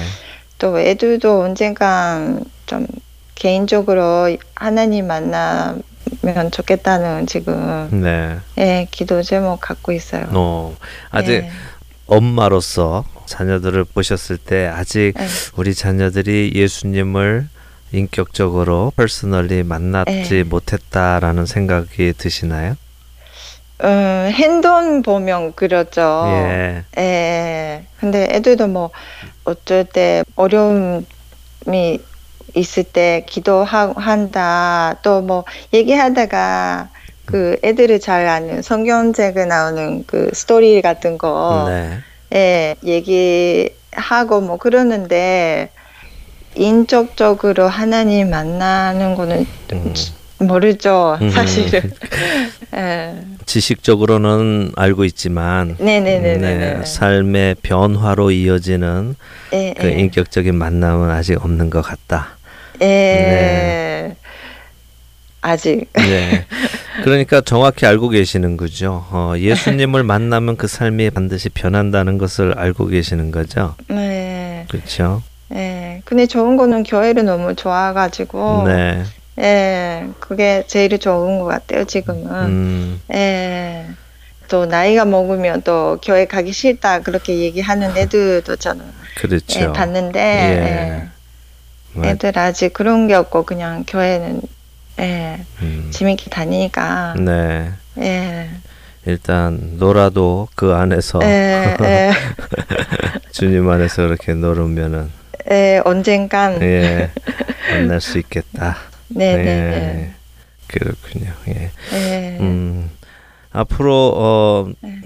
[0.58, 2.86] 또 애들도 언젠간 좀
[3.34, 5.76] 개인적으로 하나님 만나
[6.22, 8.38] 면 좋겠다는 지금 네.
[8.58, 10.26] 예, 기도 제목 갖고 있어요.
[10.32, 10.76] 어,
[11.10, 11.50] 아직 예,
[12.06, 15.26] 엄마로서 자녀들을 보셨을 때 아직 예.
[15.56, 17.48] 우리 자녀들이 예수님을
[17.92, 20.42] 인격적으로 퍼스널리 만났지 네.
[20.42, 22.76] 못했다라는 생각이 드시나요?
[23.82, 23.88] 어,
[24.32, 26.24] 핸드폰 보면 그렇죠.
[26.28, 26.84] 예.
[26.98, 27.86] 예.
[27.98, 28.90] 근데 애들도 뭐
[29.44, 31.04] 어쩔 때 어려움이
[32.56, 34.96] 있을 때 기도한다.
[35.02, 36.88] 또 뭐 얘기하다가
[37.24, 41.98] 그 애들이 잘 아는 성경책에 나오는 그 스토리 같은 거 네.
[42.34, 45.70] 예, 얘기하고 뭐 그러는데
[46.54, 49.94] 인적적으로 하나님 만나는 거는 음.
[50.38, 51.18] 모르죠.
[51.20, 51.30] 음.
[51.30, 51.90] 사실은.
[52.76, 53.14] 예.
[53.46, 56.38] 지식적으로는 알고 있지만 네네네네.
[56.38, 59.16] 네, 삶의 변화로 이어지는
[59.52, 59.92] 예, 그 예.
[59.92, 62.35] 인격적인 만남은 아직 없는 것 같다.
[62.80, 62.86] 예.
[62.86, 64.16] 네.
[65.42, 65.86] 아직.
[65.94, 66.44] 네.
[67.04, 69.06] 그러니까 정확히 알고 계시는 거죠.
[69.10, 73.74] 어, 예수님을 만나면 그 삶이 반드시 변한다는 것을 알고 계시는 거죠.
[73.88, 74.66] 네.
[74.68, 75.22] 그렇죠.
[75.54, 76.02] 예.
[76.04, 78.64] 근데 좋은 거는 교회를 너무 좋아가지고.
[78.66, 79.04] 네.
[79.38, 80.08] 예.
[80.18, 82.30] 그게 제일 좋은 것 같아요, 지금은.
[82.32, 83.86] 음, 예.
[84.48, 88.84] 또 나이가 먹으면 또 교회 가기 싫다 그렇게 얘기하는 애들도 저는
[89.16, 89.60] 그렇죠.
[89.60, 91.02] 예, 봤는데 예.
[91.02, 91.08] 예.
[91.96, 94.40] 맞- 애들 아직 그런 게 없고 그냥 교회는
[94.98, 97.70] 예, 음, 재밌게 다니니까 네.
[97.98, 98.48] 예.
[99.04, 102.10] 일단 놀아도 그 안에서 예, 예,
[103.30, 105.10] 주님 안에서 그렇게 놀으면은
[105.50, 107.10] 예, 언젠간 예
[107.70, 108.76] 만날 수 있겠다.
[109.08, 109.52] 네, 네, 네.
[110.10, 110.10] 예.
[110.66, 111.32] 그렇군요.
[111.48, 111.70] 예.
[111.92, 112.36] 예.
[112.40, 112.90] 음,
[113.52, 115.00] 앞으로 어 네.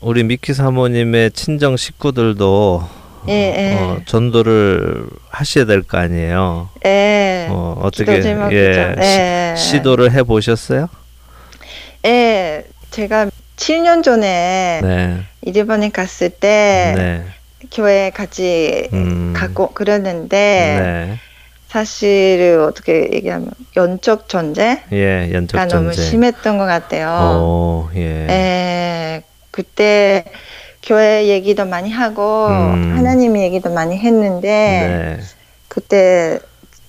[0.00, 2.86] 우리 미키 사모님의 친정 식구들도
[3.28, 3.74] 예, 예.
[3.74, 6.68] 어, 전도를 하셔야 될 거 아니에요.
[6.84, 7.46] 예.
[7.50, 8.12] 어, 어떻게.
[8.52, 9.54] 예, 예.
[9.56, 10.88] 시, 시도를 해 보셨어요?
[12.04, 15.18] 예, 제가 7년 전에 네.
[15.42, 17.24] 일본에 갔을 때 네.
[17.72, 19.32] 교회 같이 음.
[19.36, 20.28] 가고 그랬는데
[21.08, 21.18] 네.
[21.68, 26.02] 사실 어떻게 얘기하면 연적 전제가 예, 연적 너무 전제.
[26.02, 27.40] 심했던 것 같아요.
[27.40, 28.26] 오, 예.
[28.30, 30.24] 예, 그때
[30.86, 32.94] 교회 얘기도 많이 하고 음.
[32.96, 35.20] 하나님 얘기도 많이 했는데 네.
[35.66, 36.38] 그때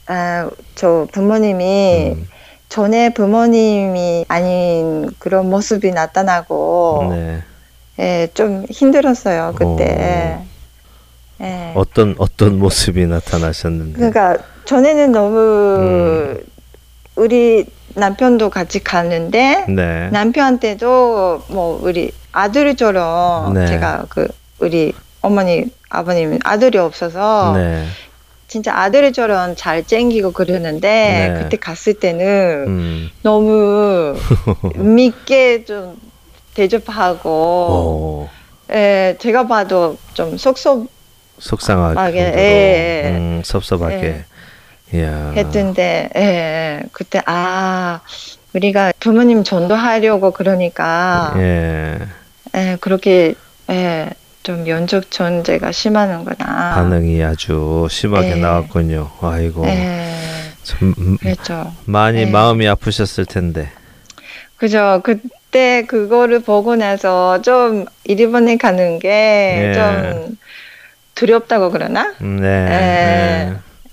[0.06, 2.28] 아, 저 부모님이 음,
[2.70, 7.44] 전에 부모님이 아닌 그런 모습이 나타나고 네.
[8.00, 10.40] 예, 좀 힘들었어요 그때.
[11.42, 11.72] 예.
[11.76, 13.98] 어떤 어떤 모습이 나타나셨는데?
[13.98, 15.38] 그러니까 전에는 너무
[15.80, 16.44] 음.
[17.16, 20.10] 우리 남편도 같이 가는데 네.
[20.12, 23.68] 남편한테도 뭐 우리 아들처럼 네.
[23.68, 24.28] 제가 그
[24.60, 27.86] 우리 어머니 아버님 아들이 없어서 네.
[28.48, 30.88] 진짜 아들처럼 잘 챙기고 그러는데
[31.34, 31.40] 네.
[31.44, 33.10] 그때 갔을 때는 음.
[33.24, 34.16] 너무
[34.76, 36.00] 믿게 좀
[36.54, 38.30] 대접하고 오.
[38.72, 40.90] 예, 제가 봐도 좀 속속
[41.40, 43.10] 속상하게 예, 예.
[43.12, 44.26] 음, 섭섭하게.
[44.94, 45.34] 이야.
[45.36, 48.00] 했던데 예, 예, 그때 아
[48.54, 52.00] 우리가 부모님 전도하려고 그러니까 예.
[52.56, 53.36] 예, 그렇게
[53.70, 54.10] 예,
[54.44, 56.76] 좀 면적 존재가 심하는구나.
[56.76, 58.36] 반응이 아주 심하게 예.
[58.36, 59.12] 나왔군요.
[59.22, 59.66] 아이고.
[59.68, 60.14] 예,
[60.64, 61.74] 참 음, 그렇죠.
[61.86, 62.26] 많이 예.
[62.26, 63.70] 마음이 아프셨을 텐데.
[64.58, 65.02] 그죠.
[65.04, 69.74] 그때 그거를 보고 나서 좀 일본에 가는 게 예.
[69.74, 70.38] 좀
[71.16, 72.14] 두렵다고 그러나?
[72.22, 72.48] 음, 네.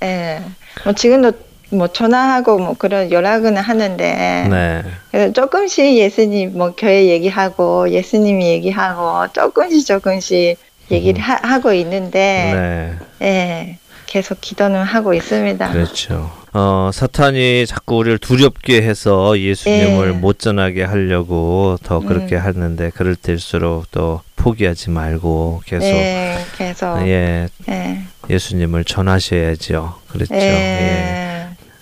[0.02, 0.06] 예.
[0.06, 0.42] 예.
[0.84, 1.32] 뭐 지금도
[1.70, 4.48] 뭐 전화하고 뭐 그런 연락은 하는데 네.
[4.48, 4.82] 네.
[5.10, 10.58] 그래서 조금씩 예수님 뭐 교회 얘기하고 예수님이 얘기하고 조금씩 조금씩
[10.90, 13.26] 얘기를 하, 하고 있는데 네.
[13.26, 13.78] 예.
[14.06, 15.72] 계속 기도는 하고 있습니다.
[15.72, 16.30] 그렇죠.
[16.52, 20.12] 어, 사탄이 자꾸 우리를 두렵게 해서 예수님을 예.
[20.12, 22.42] 못 전하게 하려고 더 그렇게 음.
[22.42, 28.02] 하는데 그럴 때일수록 또 포기하지 말고 계속 예, 계속 예, 예.
[28.30, 29.94] 예수님을 전하셔야죠.
[30.08, 30.34] 그렇죠.
[30.34, 30.38] 예.
[30.38, 31.23] 예.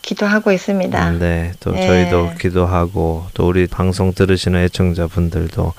[0.02, 1.10] 기도하고 있습니다.
[1.10, 1.86] 음, 네, 또 예.
[1.86, 5.72] 저희도 기도하고 또 우리 방송 들으시는 애청자분들도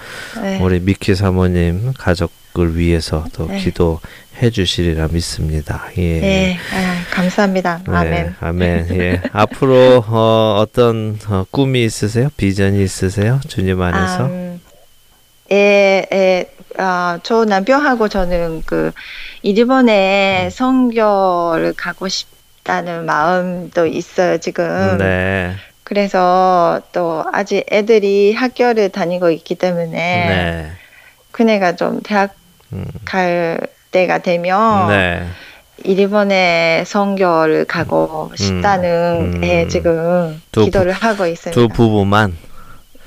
[0.43, 0.59] 예.
[0.59, 3.59] 우리 미키 사모님 가족을 위해서 또 네.
[3.59, 5.83] 기도해 주시리라 믿습니다.
[5.97, 6.01] 예.
[6.01, 6.57] 예.
[6.73, 7.81] 아, 감사합니다.
[7.85, 8.35] 네, 아멘.
[8.39, 8.87] 아멘.
[8.91, 9.21] 예.
[9.33, 12.29] 앞으로 어, 어떤 어, 꿈이 있으세요?
[12.37, 13.41] 비전이 있으세요?
[13.47, 14.25] 주님 안에서?
[14.27, 14.61] 음,
[15.51, 16.45] 예, 예.
[16.77, 18.91] 아, 저 남편하고 저는 그
[19.43, 22.27] 일본에 성교를 가고 싶
[22.63, 24.97] 다는 마음도 있어요, 지금.
[24.97, 25.53] 네.
[25.83, 30.71] 그래서 또 아직 애들이 학교를 다니고 있기 때문에 네.
[31.31, 32.33] 그네가 좀 대학
[32.71, 33.59] 음, 갈
[33.91, 35.25] 때가 되면 네.
[35.83, 39.43] 일본에 선교를 가고 싶다는 음.
[39.43, 41.59] 예, 지금 두 기도를 하고 있습니다.
[41.59, 42.35] 두 부부만.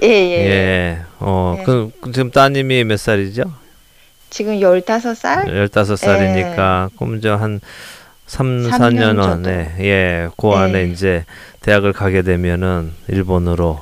[0.03, 0.51] 예, 예.
[0.51, 0.99] 예.
[1.19, 1.65] 어, 네.
[1.65, 3.45] 그 지금 따님이 몇 살이죠?
[4.29, 5.71] 지금 15살?
[5.71, 7.61] 15살이니까 그럼 이제 한
[8.27, 9.49] 3, 삼 4년 년 정도.
[9.51, 10.57] 안에 예, 그 네.
[10.57, 11.25] 안에 이제
[11.61, 13.81] 대학을 가게 되면은 일본으로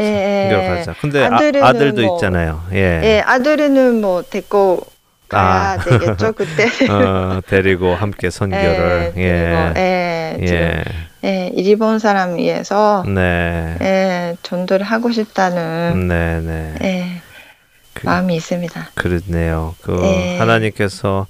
[0.00, 0.48] 예, 예.
[0.50, 0.94] 선교를 가자.
[1.00, 2.62] 근데 아들은 아, 아들도 뭐- 있잖아요.
[2.72, 2.78] 예.
[3.04, 4.84] 예, 아들은 뭐 데리고
[5.28, 5.78] 가야 아.
[5.78, 6.66] 되겠죠, 그때.
[6.90, 9.72] 어, 데리고 함께 선교를 예, 예.
[9.76, 10.84] 예, 지금, 예.
[11.24, 13.76] 예, 일본 사람 위해서 네.
[13.80, 16.74] 예, 전도를 하고 싶다는 네, 네.
[16.82, 17.20] 예,
[17.94, 18.90] 그- 마음이 있습니다.
[18.94, 19.74] 그렇네요.
[19.80, 20.38] 그 네.
[20.38, 21.26] 하나님께서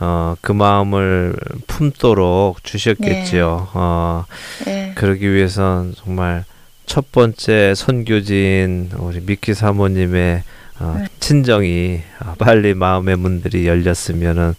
[0.00, 1.36] 어, 그 마음을
[1.66, 3.68] 품도록 주셨겠지요.
[3.74, 4.24] 어,
[4.66, 6.44] 예, 그러기 위해선 정말
[6.86, 10.42] 첫 번째 선교지인 우리 미키 사모님의
[10.80, 11.06] 어, 네.
[11.20, 14.54] 친정이 어, 빨리 마음의 문들이 열렸으면은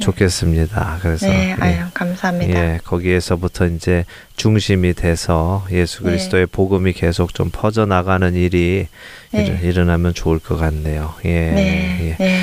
[0.00, 0.98] 좋겠습니다.
[1.02, 2.58] 그래서 네, 예, 아유, 감사합니다.
[2.58, 4.04] 예, 거기에서부터 이제
[4.36, 6.10] 중심이 돼서 예수 네.
[6.10, 8.88] 그리스도의 복음이 계속 좀 퍼져 나가는 일이
[9.32, 9.44] 네.
[9.44, 11.14] 일, 일어나면 좋을 것 같네요.
[11.26, 12.38] 예, 네, 예.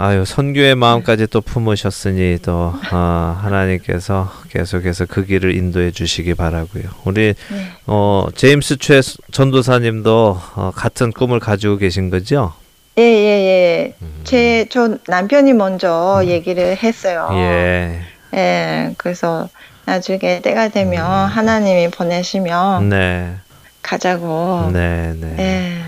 [0.00, 6.84] 네, 아유 선교의 마음까지 또 품으셨으니 또 어, 하나님께서 계속해서 그 길을 인도해 주시기 바라고요.
[7.04, 7.66] 우리 네.
[7.86, 12.54] 어, 제임스 최 전도사님도 어, 같은 꿈을 가지고 계신 거죠?
[12.98, 13.94] 예, 예, 예.
[14.24, 17.28] 제, 저 남편이 먼저 얘기를 했어요.
[17.30, 17.36] 음.
[17.36, 18.00] 예,
[18.34, 19.48] 예, 그래서
[19.84, 23.34] 나중에 때가 되면 하나님이 보내시면 네,
[23.82, 24.70] 가자고.
[24.72, 25.82] 네, 네, 예.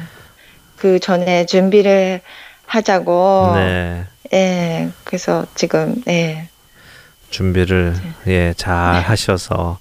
[0.76, 2.20] 그 전에 준비를
[2.72, 3.52] 하자고.
[3.54, 4.04] 네.
[4.32, 4.88] 예.
[5.04, 6.48] 그래서 지금 예.
[7.30, 7.94] 준비를
[8.26, 9.78] 예 잘 하셔서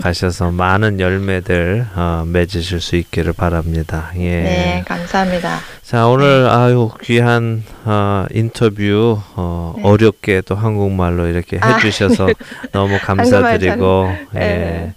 [0.00, 4.10] 가셔서 많은 열매들 어, 맺으실 수 있기를 바랍니다.
[4.16, 4.20] 예.
[4.20, 5.60] 네, 감사합니다.
[5.82, 9.82] 자 오늘 아유 귀한 어, 인터뷰 어, 네.
[9.84, 12.28] 어렵게 또 한국말로 이렇게 아, 해주셔서
[12.72, 14.94] 너무 감사드리고 예 네.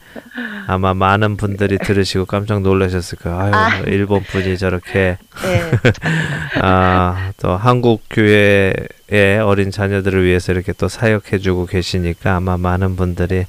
[0.65, 3.37] 아마 많은 분들이 들으시고 깜짝 놀라셨을 거예요.
[3.37, 3.77] 아유 아.
[3.85, 5.71] 일본 분이 저렇게 예.
[6.61, 13.45] 아, 또 한국 교회의 어린 자녀들을 위해서 이렇게 또 사역해주고 계시니까 아마 많은 분들이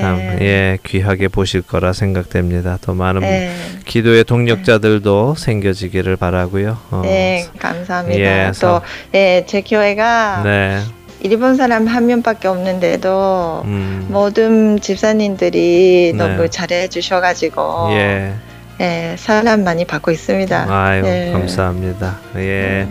[0.00, 0.38] 참 네.
[0.40, 2.78] 예, 귀하게 보실 거라 생각됩니다.
[2.82, 3.50] 또 많은 예.
[3.84, 6.78] 기도의 동력자들도 생겨지기를 바라고요.
[6.90, 8.20] 어, 네, 감사합니다.
[8.20, 8.82] 예, 또, 서-
[9.14, 10.80] 예, 제 교회가 네,
[11.20, 16.18] 일본 사람 한 명밖에 없는데도 음, 모든 집사님들이 네.
[16.18, 18.32] 너무 잘해 주셔가지고 예,
[18.80, 20.66] 예, 사람 많이 받고 있습니다.
[20.68, 21.30] 아유 예.
[21.32, 22.18] 감사합니다.
[22.36, 22.88] 예.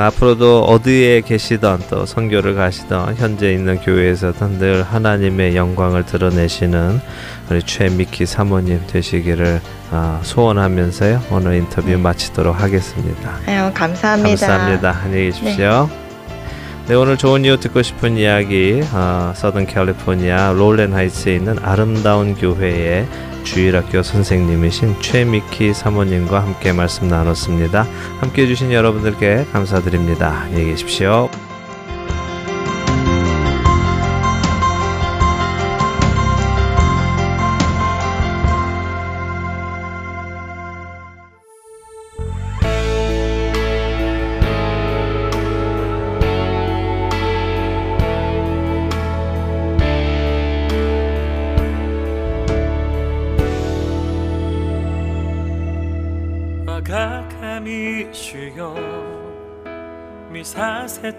[0.00, 7.00] 앞으로도 어디에 계시던 또 선교를 가시던 현재 있는 교회에서든 늘 하나님의 영광을 드러내시는
[7.50, 13.38] 우리 최미키 사모님 되시기를 아, 소원하면서요 오늘 인터뷰 마치도록 하겠습니다.
[13.46, 14.46] 아유, 감사합니다.
[14.46, 15.00] 감사합니다.
[15.04, 15.88] 안녕히 계십시오.
[15.90, 16.11] 네.
[16.90, 23.06] 오늘 좋은 이유 듣고 싶은 이야기 어, 서든 캘리포니아 롤렌 하이츠에 있는 아름다운 교회의
[23.44, 27.86] 주일학교 선생님이신 최미키 사모님과 함께 말씀 나눴습니다.
[28.20, 30.42] 함께 해주신 여러분들께 감사드립니다.
[30.42, 31.30] 안녕히 계십시오.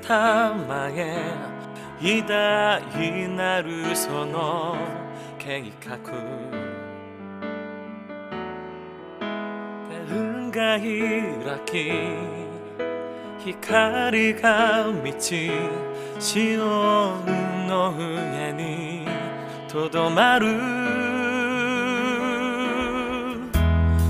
[0.06, 1.18] たまえ
[2.02, 4.76] 偉大なるその
[5.40, 5.98] 計画。
[9.90, 11.92] 天が開き
[13.46, 15.50] 光が満ち
[16.20, 16.66] 潮
[17.68, 19.08] の上に
[19.70, 20.48] とどまる。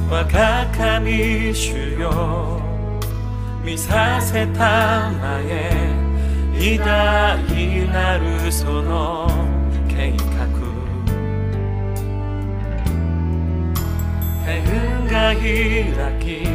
[0.09, 2.62] 我が神主よ。
[3.63, 5.71] 見させたまえ。
[6.53, 9.29] 偉大なるその
[9.87, 10.47] 計画。
[14.45, 15.41] 天が開
[16.19, 16.45] き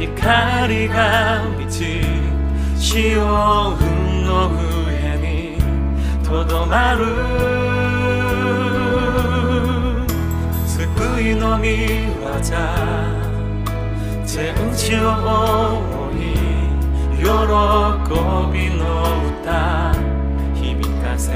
[0.00, 2.02] 光が満ち
[2.76, 3.20] シオ
[3.76, 5.58] ンの上に
[6.24, 7.06] とどまる。
[10.66, 13.21] 救いの御業。
[14.32, 16.16] 千千多い
[17.18, 17.22] 喜
[18.50, 18.82] びの
[19.42, 19.92] 歌
[20.54, 21.28] 響かせ。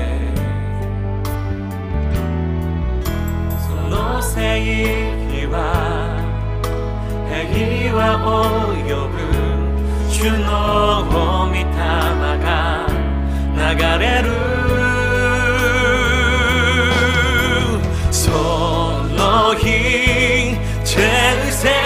[3.69, 4.33] その聖
[4.63, 5.53] 域は
[7.53, 9.15] 平和を呼ぶ
[10.11, 11.61] 主の御霊
[12.41, 12.49] が
[13.59, 13.61] 流
[14.03, 14.27] れる。
[18.11, 18.31] そ
[19.13, 19.65] の日
[20.83, 20.97] 人
[21.51, 21.86] 生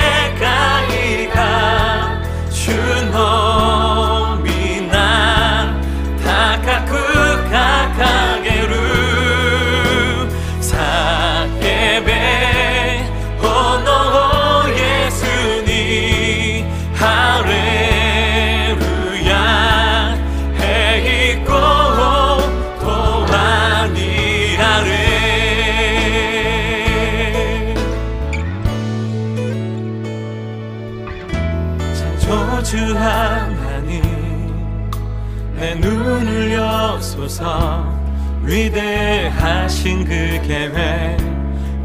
[39.80, 40.10] 주신 그
[40.46, 41.16] 계획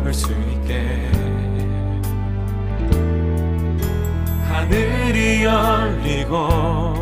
[0.04, 1.10] 볼 수 있게.
[4.50, 6.94] 하늘이 열리고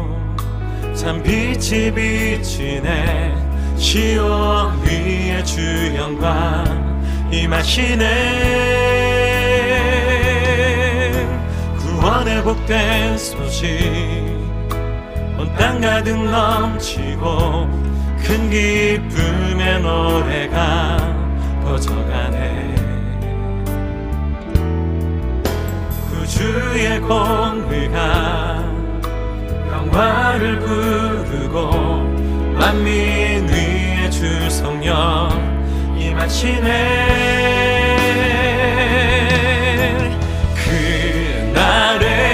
[0.94, 3.34] 참 빛이 비치네.
[3.76, 6.64] 시온 위에 주 영광
[7.32, 8.06] 임하시네.
[11.80, 13.68] 구원의 복된 소식
[15.39, 17.82] 온 땅 가득 넘치고
[18.24, 20.97] 큰 기쁨의 노래가
[21.63, 22.74] 퍼져가네.
[26.09, 28.63] 구주의 공의가
[29.71, 31.71] 영화를 부르고
[32.57, 35.30] 만민 위에 주 성령
[35.97, 36.71] 임하시네.
[40.55, 42.32] 그날에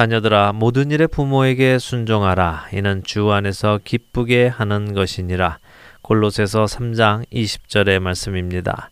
[0.00, 5.58] 자녀들아 모든 일에 부모에게 순종하라 이는 주 안에서 기쁘게 하는 것이니라
[6.00, 8.90] 골로새서 3장 20절의 말씀입니다.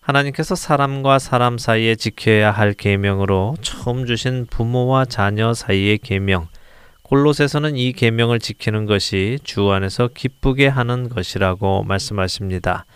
[0.00, 6.48] 하나님께서 사람과 사람 사이에 지켜야 할 계명으로 처음 주신 부모와 자녀 사이의 계명
[7.04, 12.86] 골로새서는 이 계명을 지키는 것이 주 안에서 기쁘게 하는 것이라고 말씀하십니다.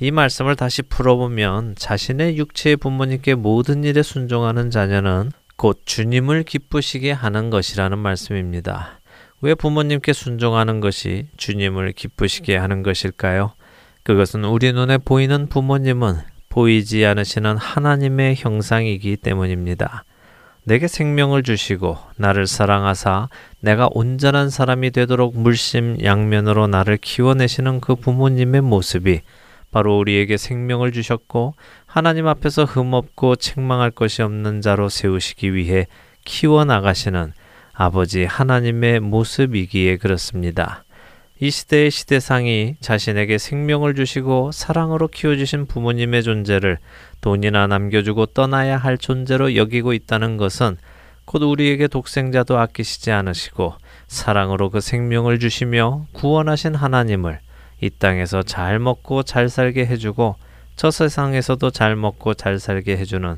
[0.00, 5.30] 이 말씀을 다시 풀어보면 자신의 육체의 부모님께 모든 일에 순종하는 자녀는
[5.60, 8.98] 곧 주님을 기쁘시게 하는 것이라는 말씀입니다.
[9.42, 13.52] 왜 부모님께 순종하는 것이 주님을 기쁘시게 하는 것일까요?
[14.02, 16.16] 그것은 우리 눈에 보이는 부모님은
[16.48, 20.04] 보이지 않으시는 하나님의 형상이기 때문입니다.
[20.64, 23.28] 내게 생명을 주시고 나를 사랑하사
[23.60, 29.20] 내가 온전한 사람이 되도록 물심 양면으로 나를 키워내시는 그 부모님의 모습이
[29.70, 31.54] 바로 우리에게 생명을 주셨고
[31.86, 35.86] 하나님 앞에서 흠없고 책망할 것이 없는 자로 세우시기 위해
[36.24, 37.32] 키워 나가시는
[37.72, 40.84] 아버지 하나님의 모습이기에 그렇습니다.
[41.42, 46.78] 이 시대의 시대상이 자신에게 생명을 주시고 사랑으로 키워주신 부모님의 존재를
[47.22, 50.76] 돈이나 남겨주고 떠나야 할 존재로 여기고 있다는 것은
[51.24, 53.74] 곧 우리에게 독생자도 아끼시지 않으시고
[54.08, 57.40] 사랑으로 그 생명을 주시며 구원하신 하나님을
[57.80, 60.36] 이 땅에서 잘 먹고 잘 살게 해주고
[60.76, 63.36] 저 세상에서도 잘 먹고 잘 살게 해주는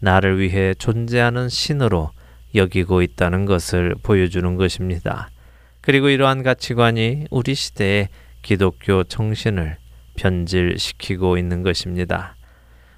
[0.00, 2.10] 나를 위해 존재하는 신으로
[2.54, 5.30] 여기고 있다는 것을 보여주는 것입니다.
[5.80, 8.08] 그리고 이러한 가치관이 우리 시대의
[8.42, 9.76] 기독교 정신을
[10.16, 12.36] 변질시키고 있는 것입니다.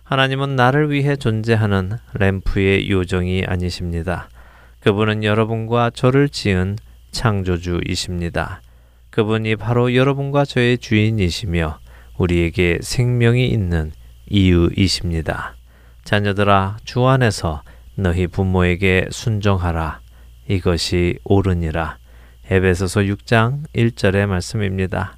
[0.02, 4.28] 하나님은 나를 위해 존재하는 램프의 요정이 아니십니다.
[4.80, 6.76] 그분은 여러분과 저를 지은
[7.10, 8.60] 창조주이십니다.
[9.14, 11.78] 그분이 바로 여러분과 저의 주인이시며
[12.18, 13.92] 우리에게 생명이 있는
[14.28, 15.54] 이유이십니다.
[16.02, 17.62] 자녀들아 주 안에서
[17.94, 20.00] 너희 부모에게 순종하라.
[20.48, 21.98] 이것이 옳으니라.
[22.50, 25.16] 에베소서 6장 1절의 말씀입니다.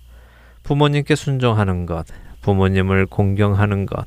[0.63, 2.05] 부모님께 순종하는 것,
[2.43, 4.05] 부모님을 공경하는 것,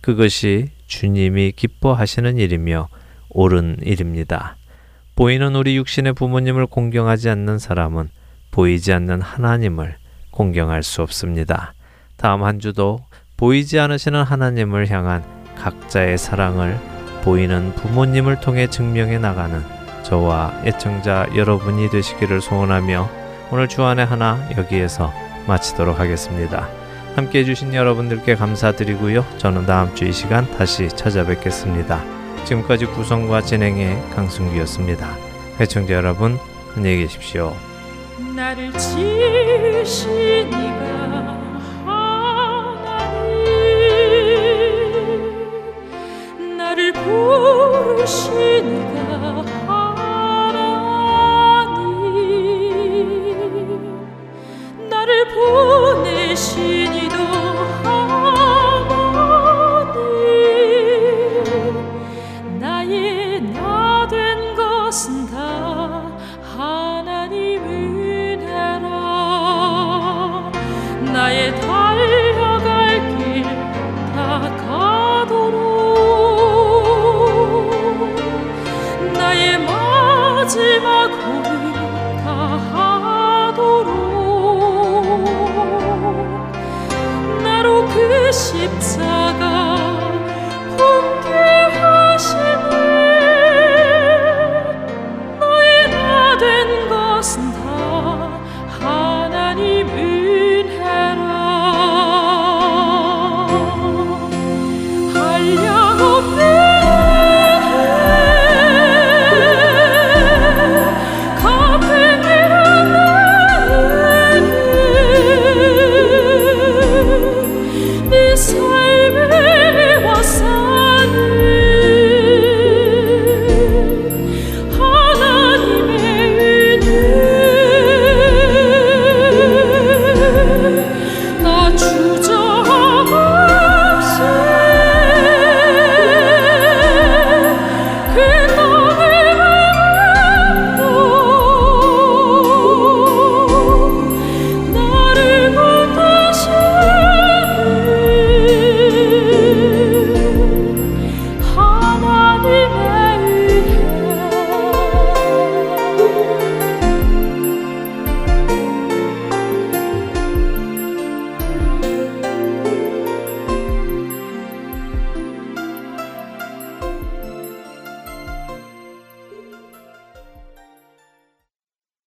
[0.00, 2.88] 그것이 주님이 기뻐하시는 일이며
[3.30, 4.56] 옳은 일입니다.
[5.16, 8.08] 보이는 우리 육신의 부모님을 공경하지 않는 사람은
[8.52, 9.96] 보이지 않는 하나님을
[10.30, 11.74] 공경할 수 없습니다.
[12.16, 13.00] 다음 한 주도
[13.36, 15.24] 보이지 않으시는 하나님을 향한
[15.58, 16.78] 각자의 사랑을
[17.24, 19.60] 보이는 부모님을 통해 증명해 나가는
[20.04, 23.08] 저와 애청자 여러분이 되시기를 소원하며
[23.50, 25.12] 오늘 주안의 하나 여기에서
[25.46, 26.68] 마치도록 하겠습니다.
[27.14, 29.24] 함께 해주신 여러분들께 감사드리고요.
[29.38, 32.02] 저는 다음 주 이 시간 다시 찾아뵙겠습니다.
[32.44, 35.16] 지금까지 구성과 진행의 강승기였습니다.
[35.60, 36.38] 애청자 여러분,
[36.74, 37.71] 안녕히 계십시오.
[38.34, 41.36] 나를 지으신 이가
[41.84, 43.36] 하나님.
[46.56, 48.41] 나를 부르신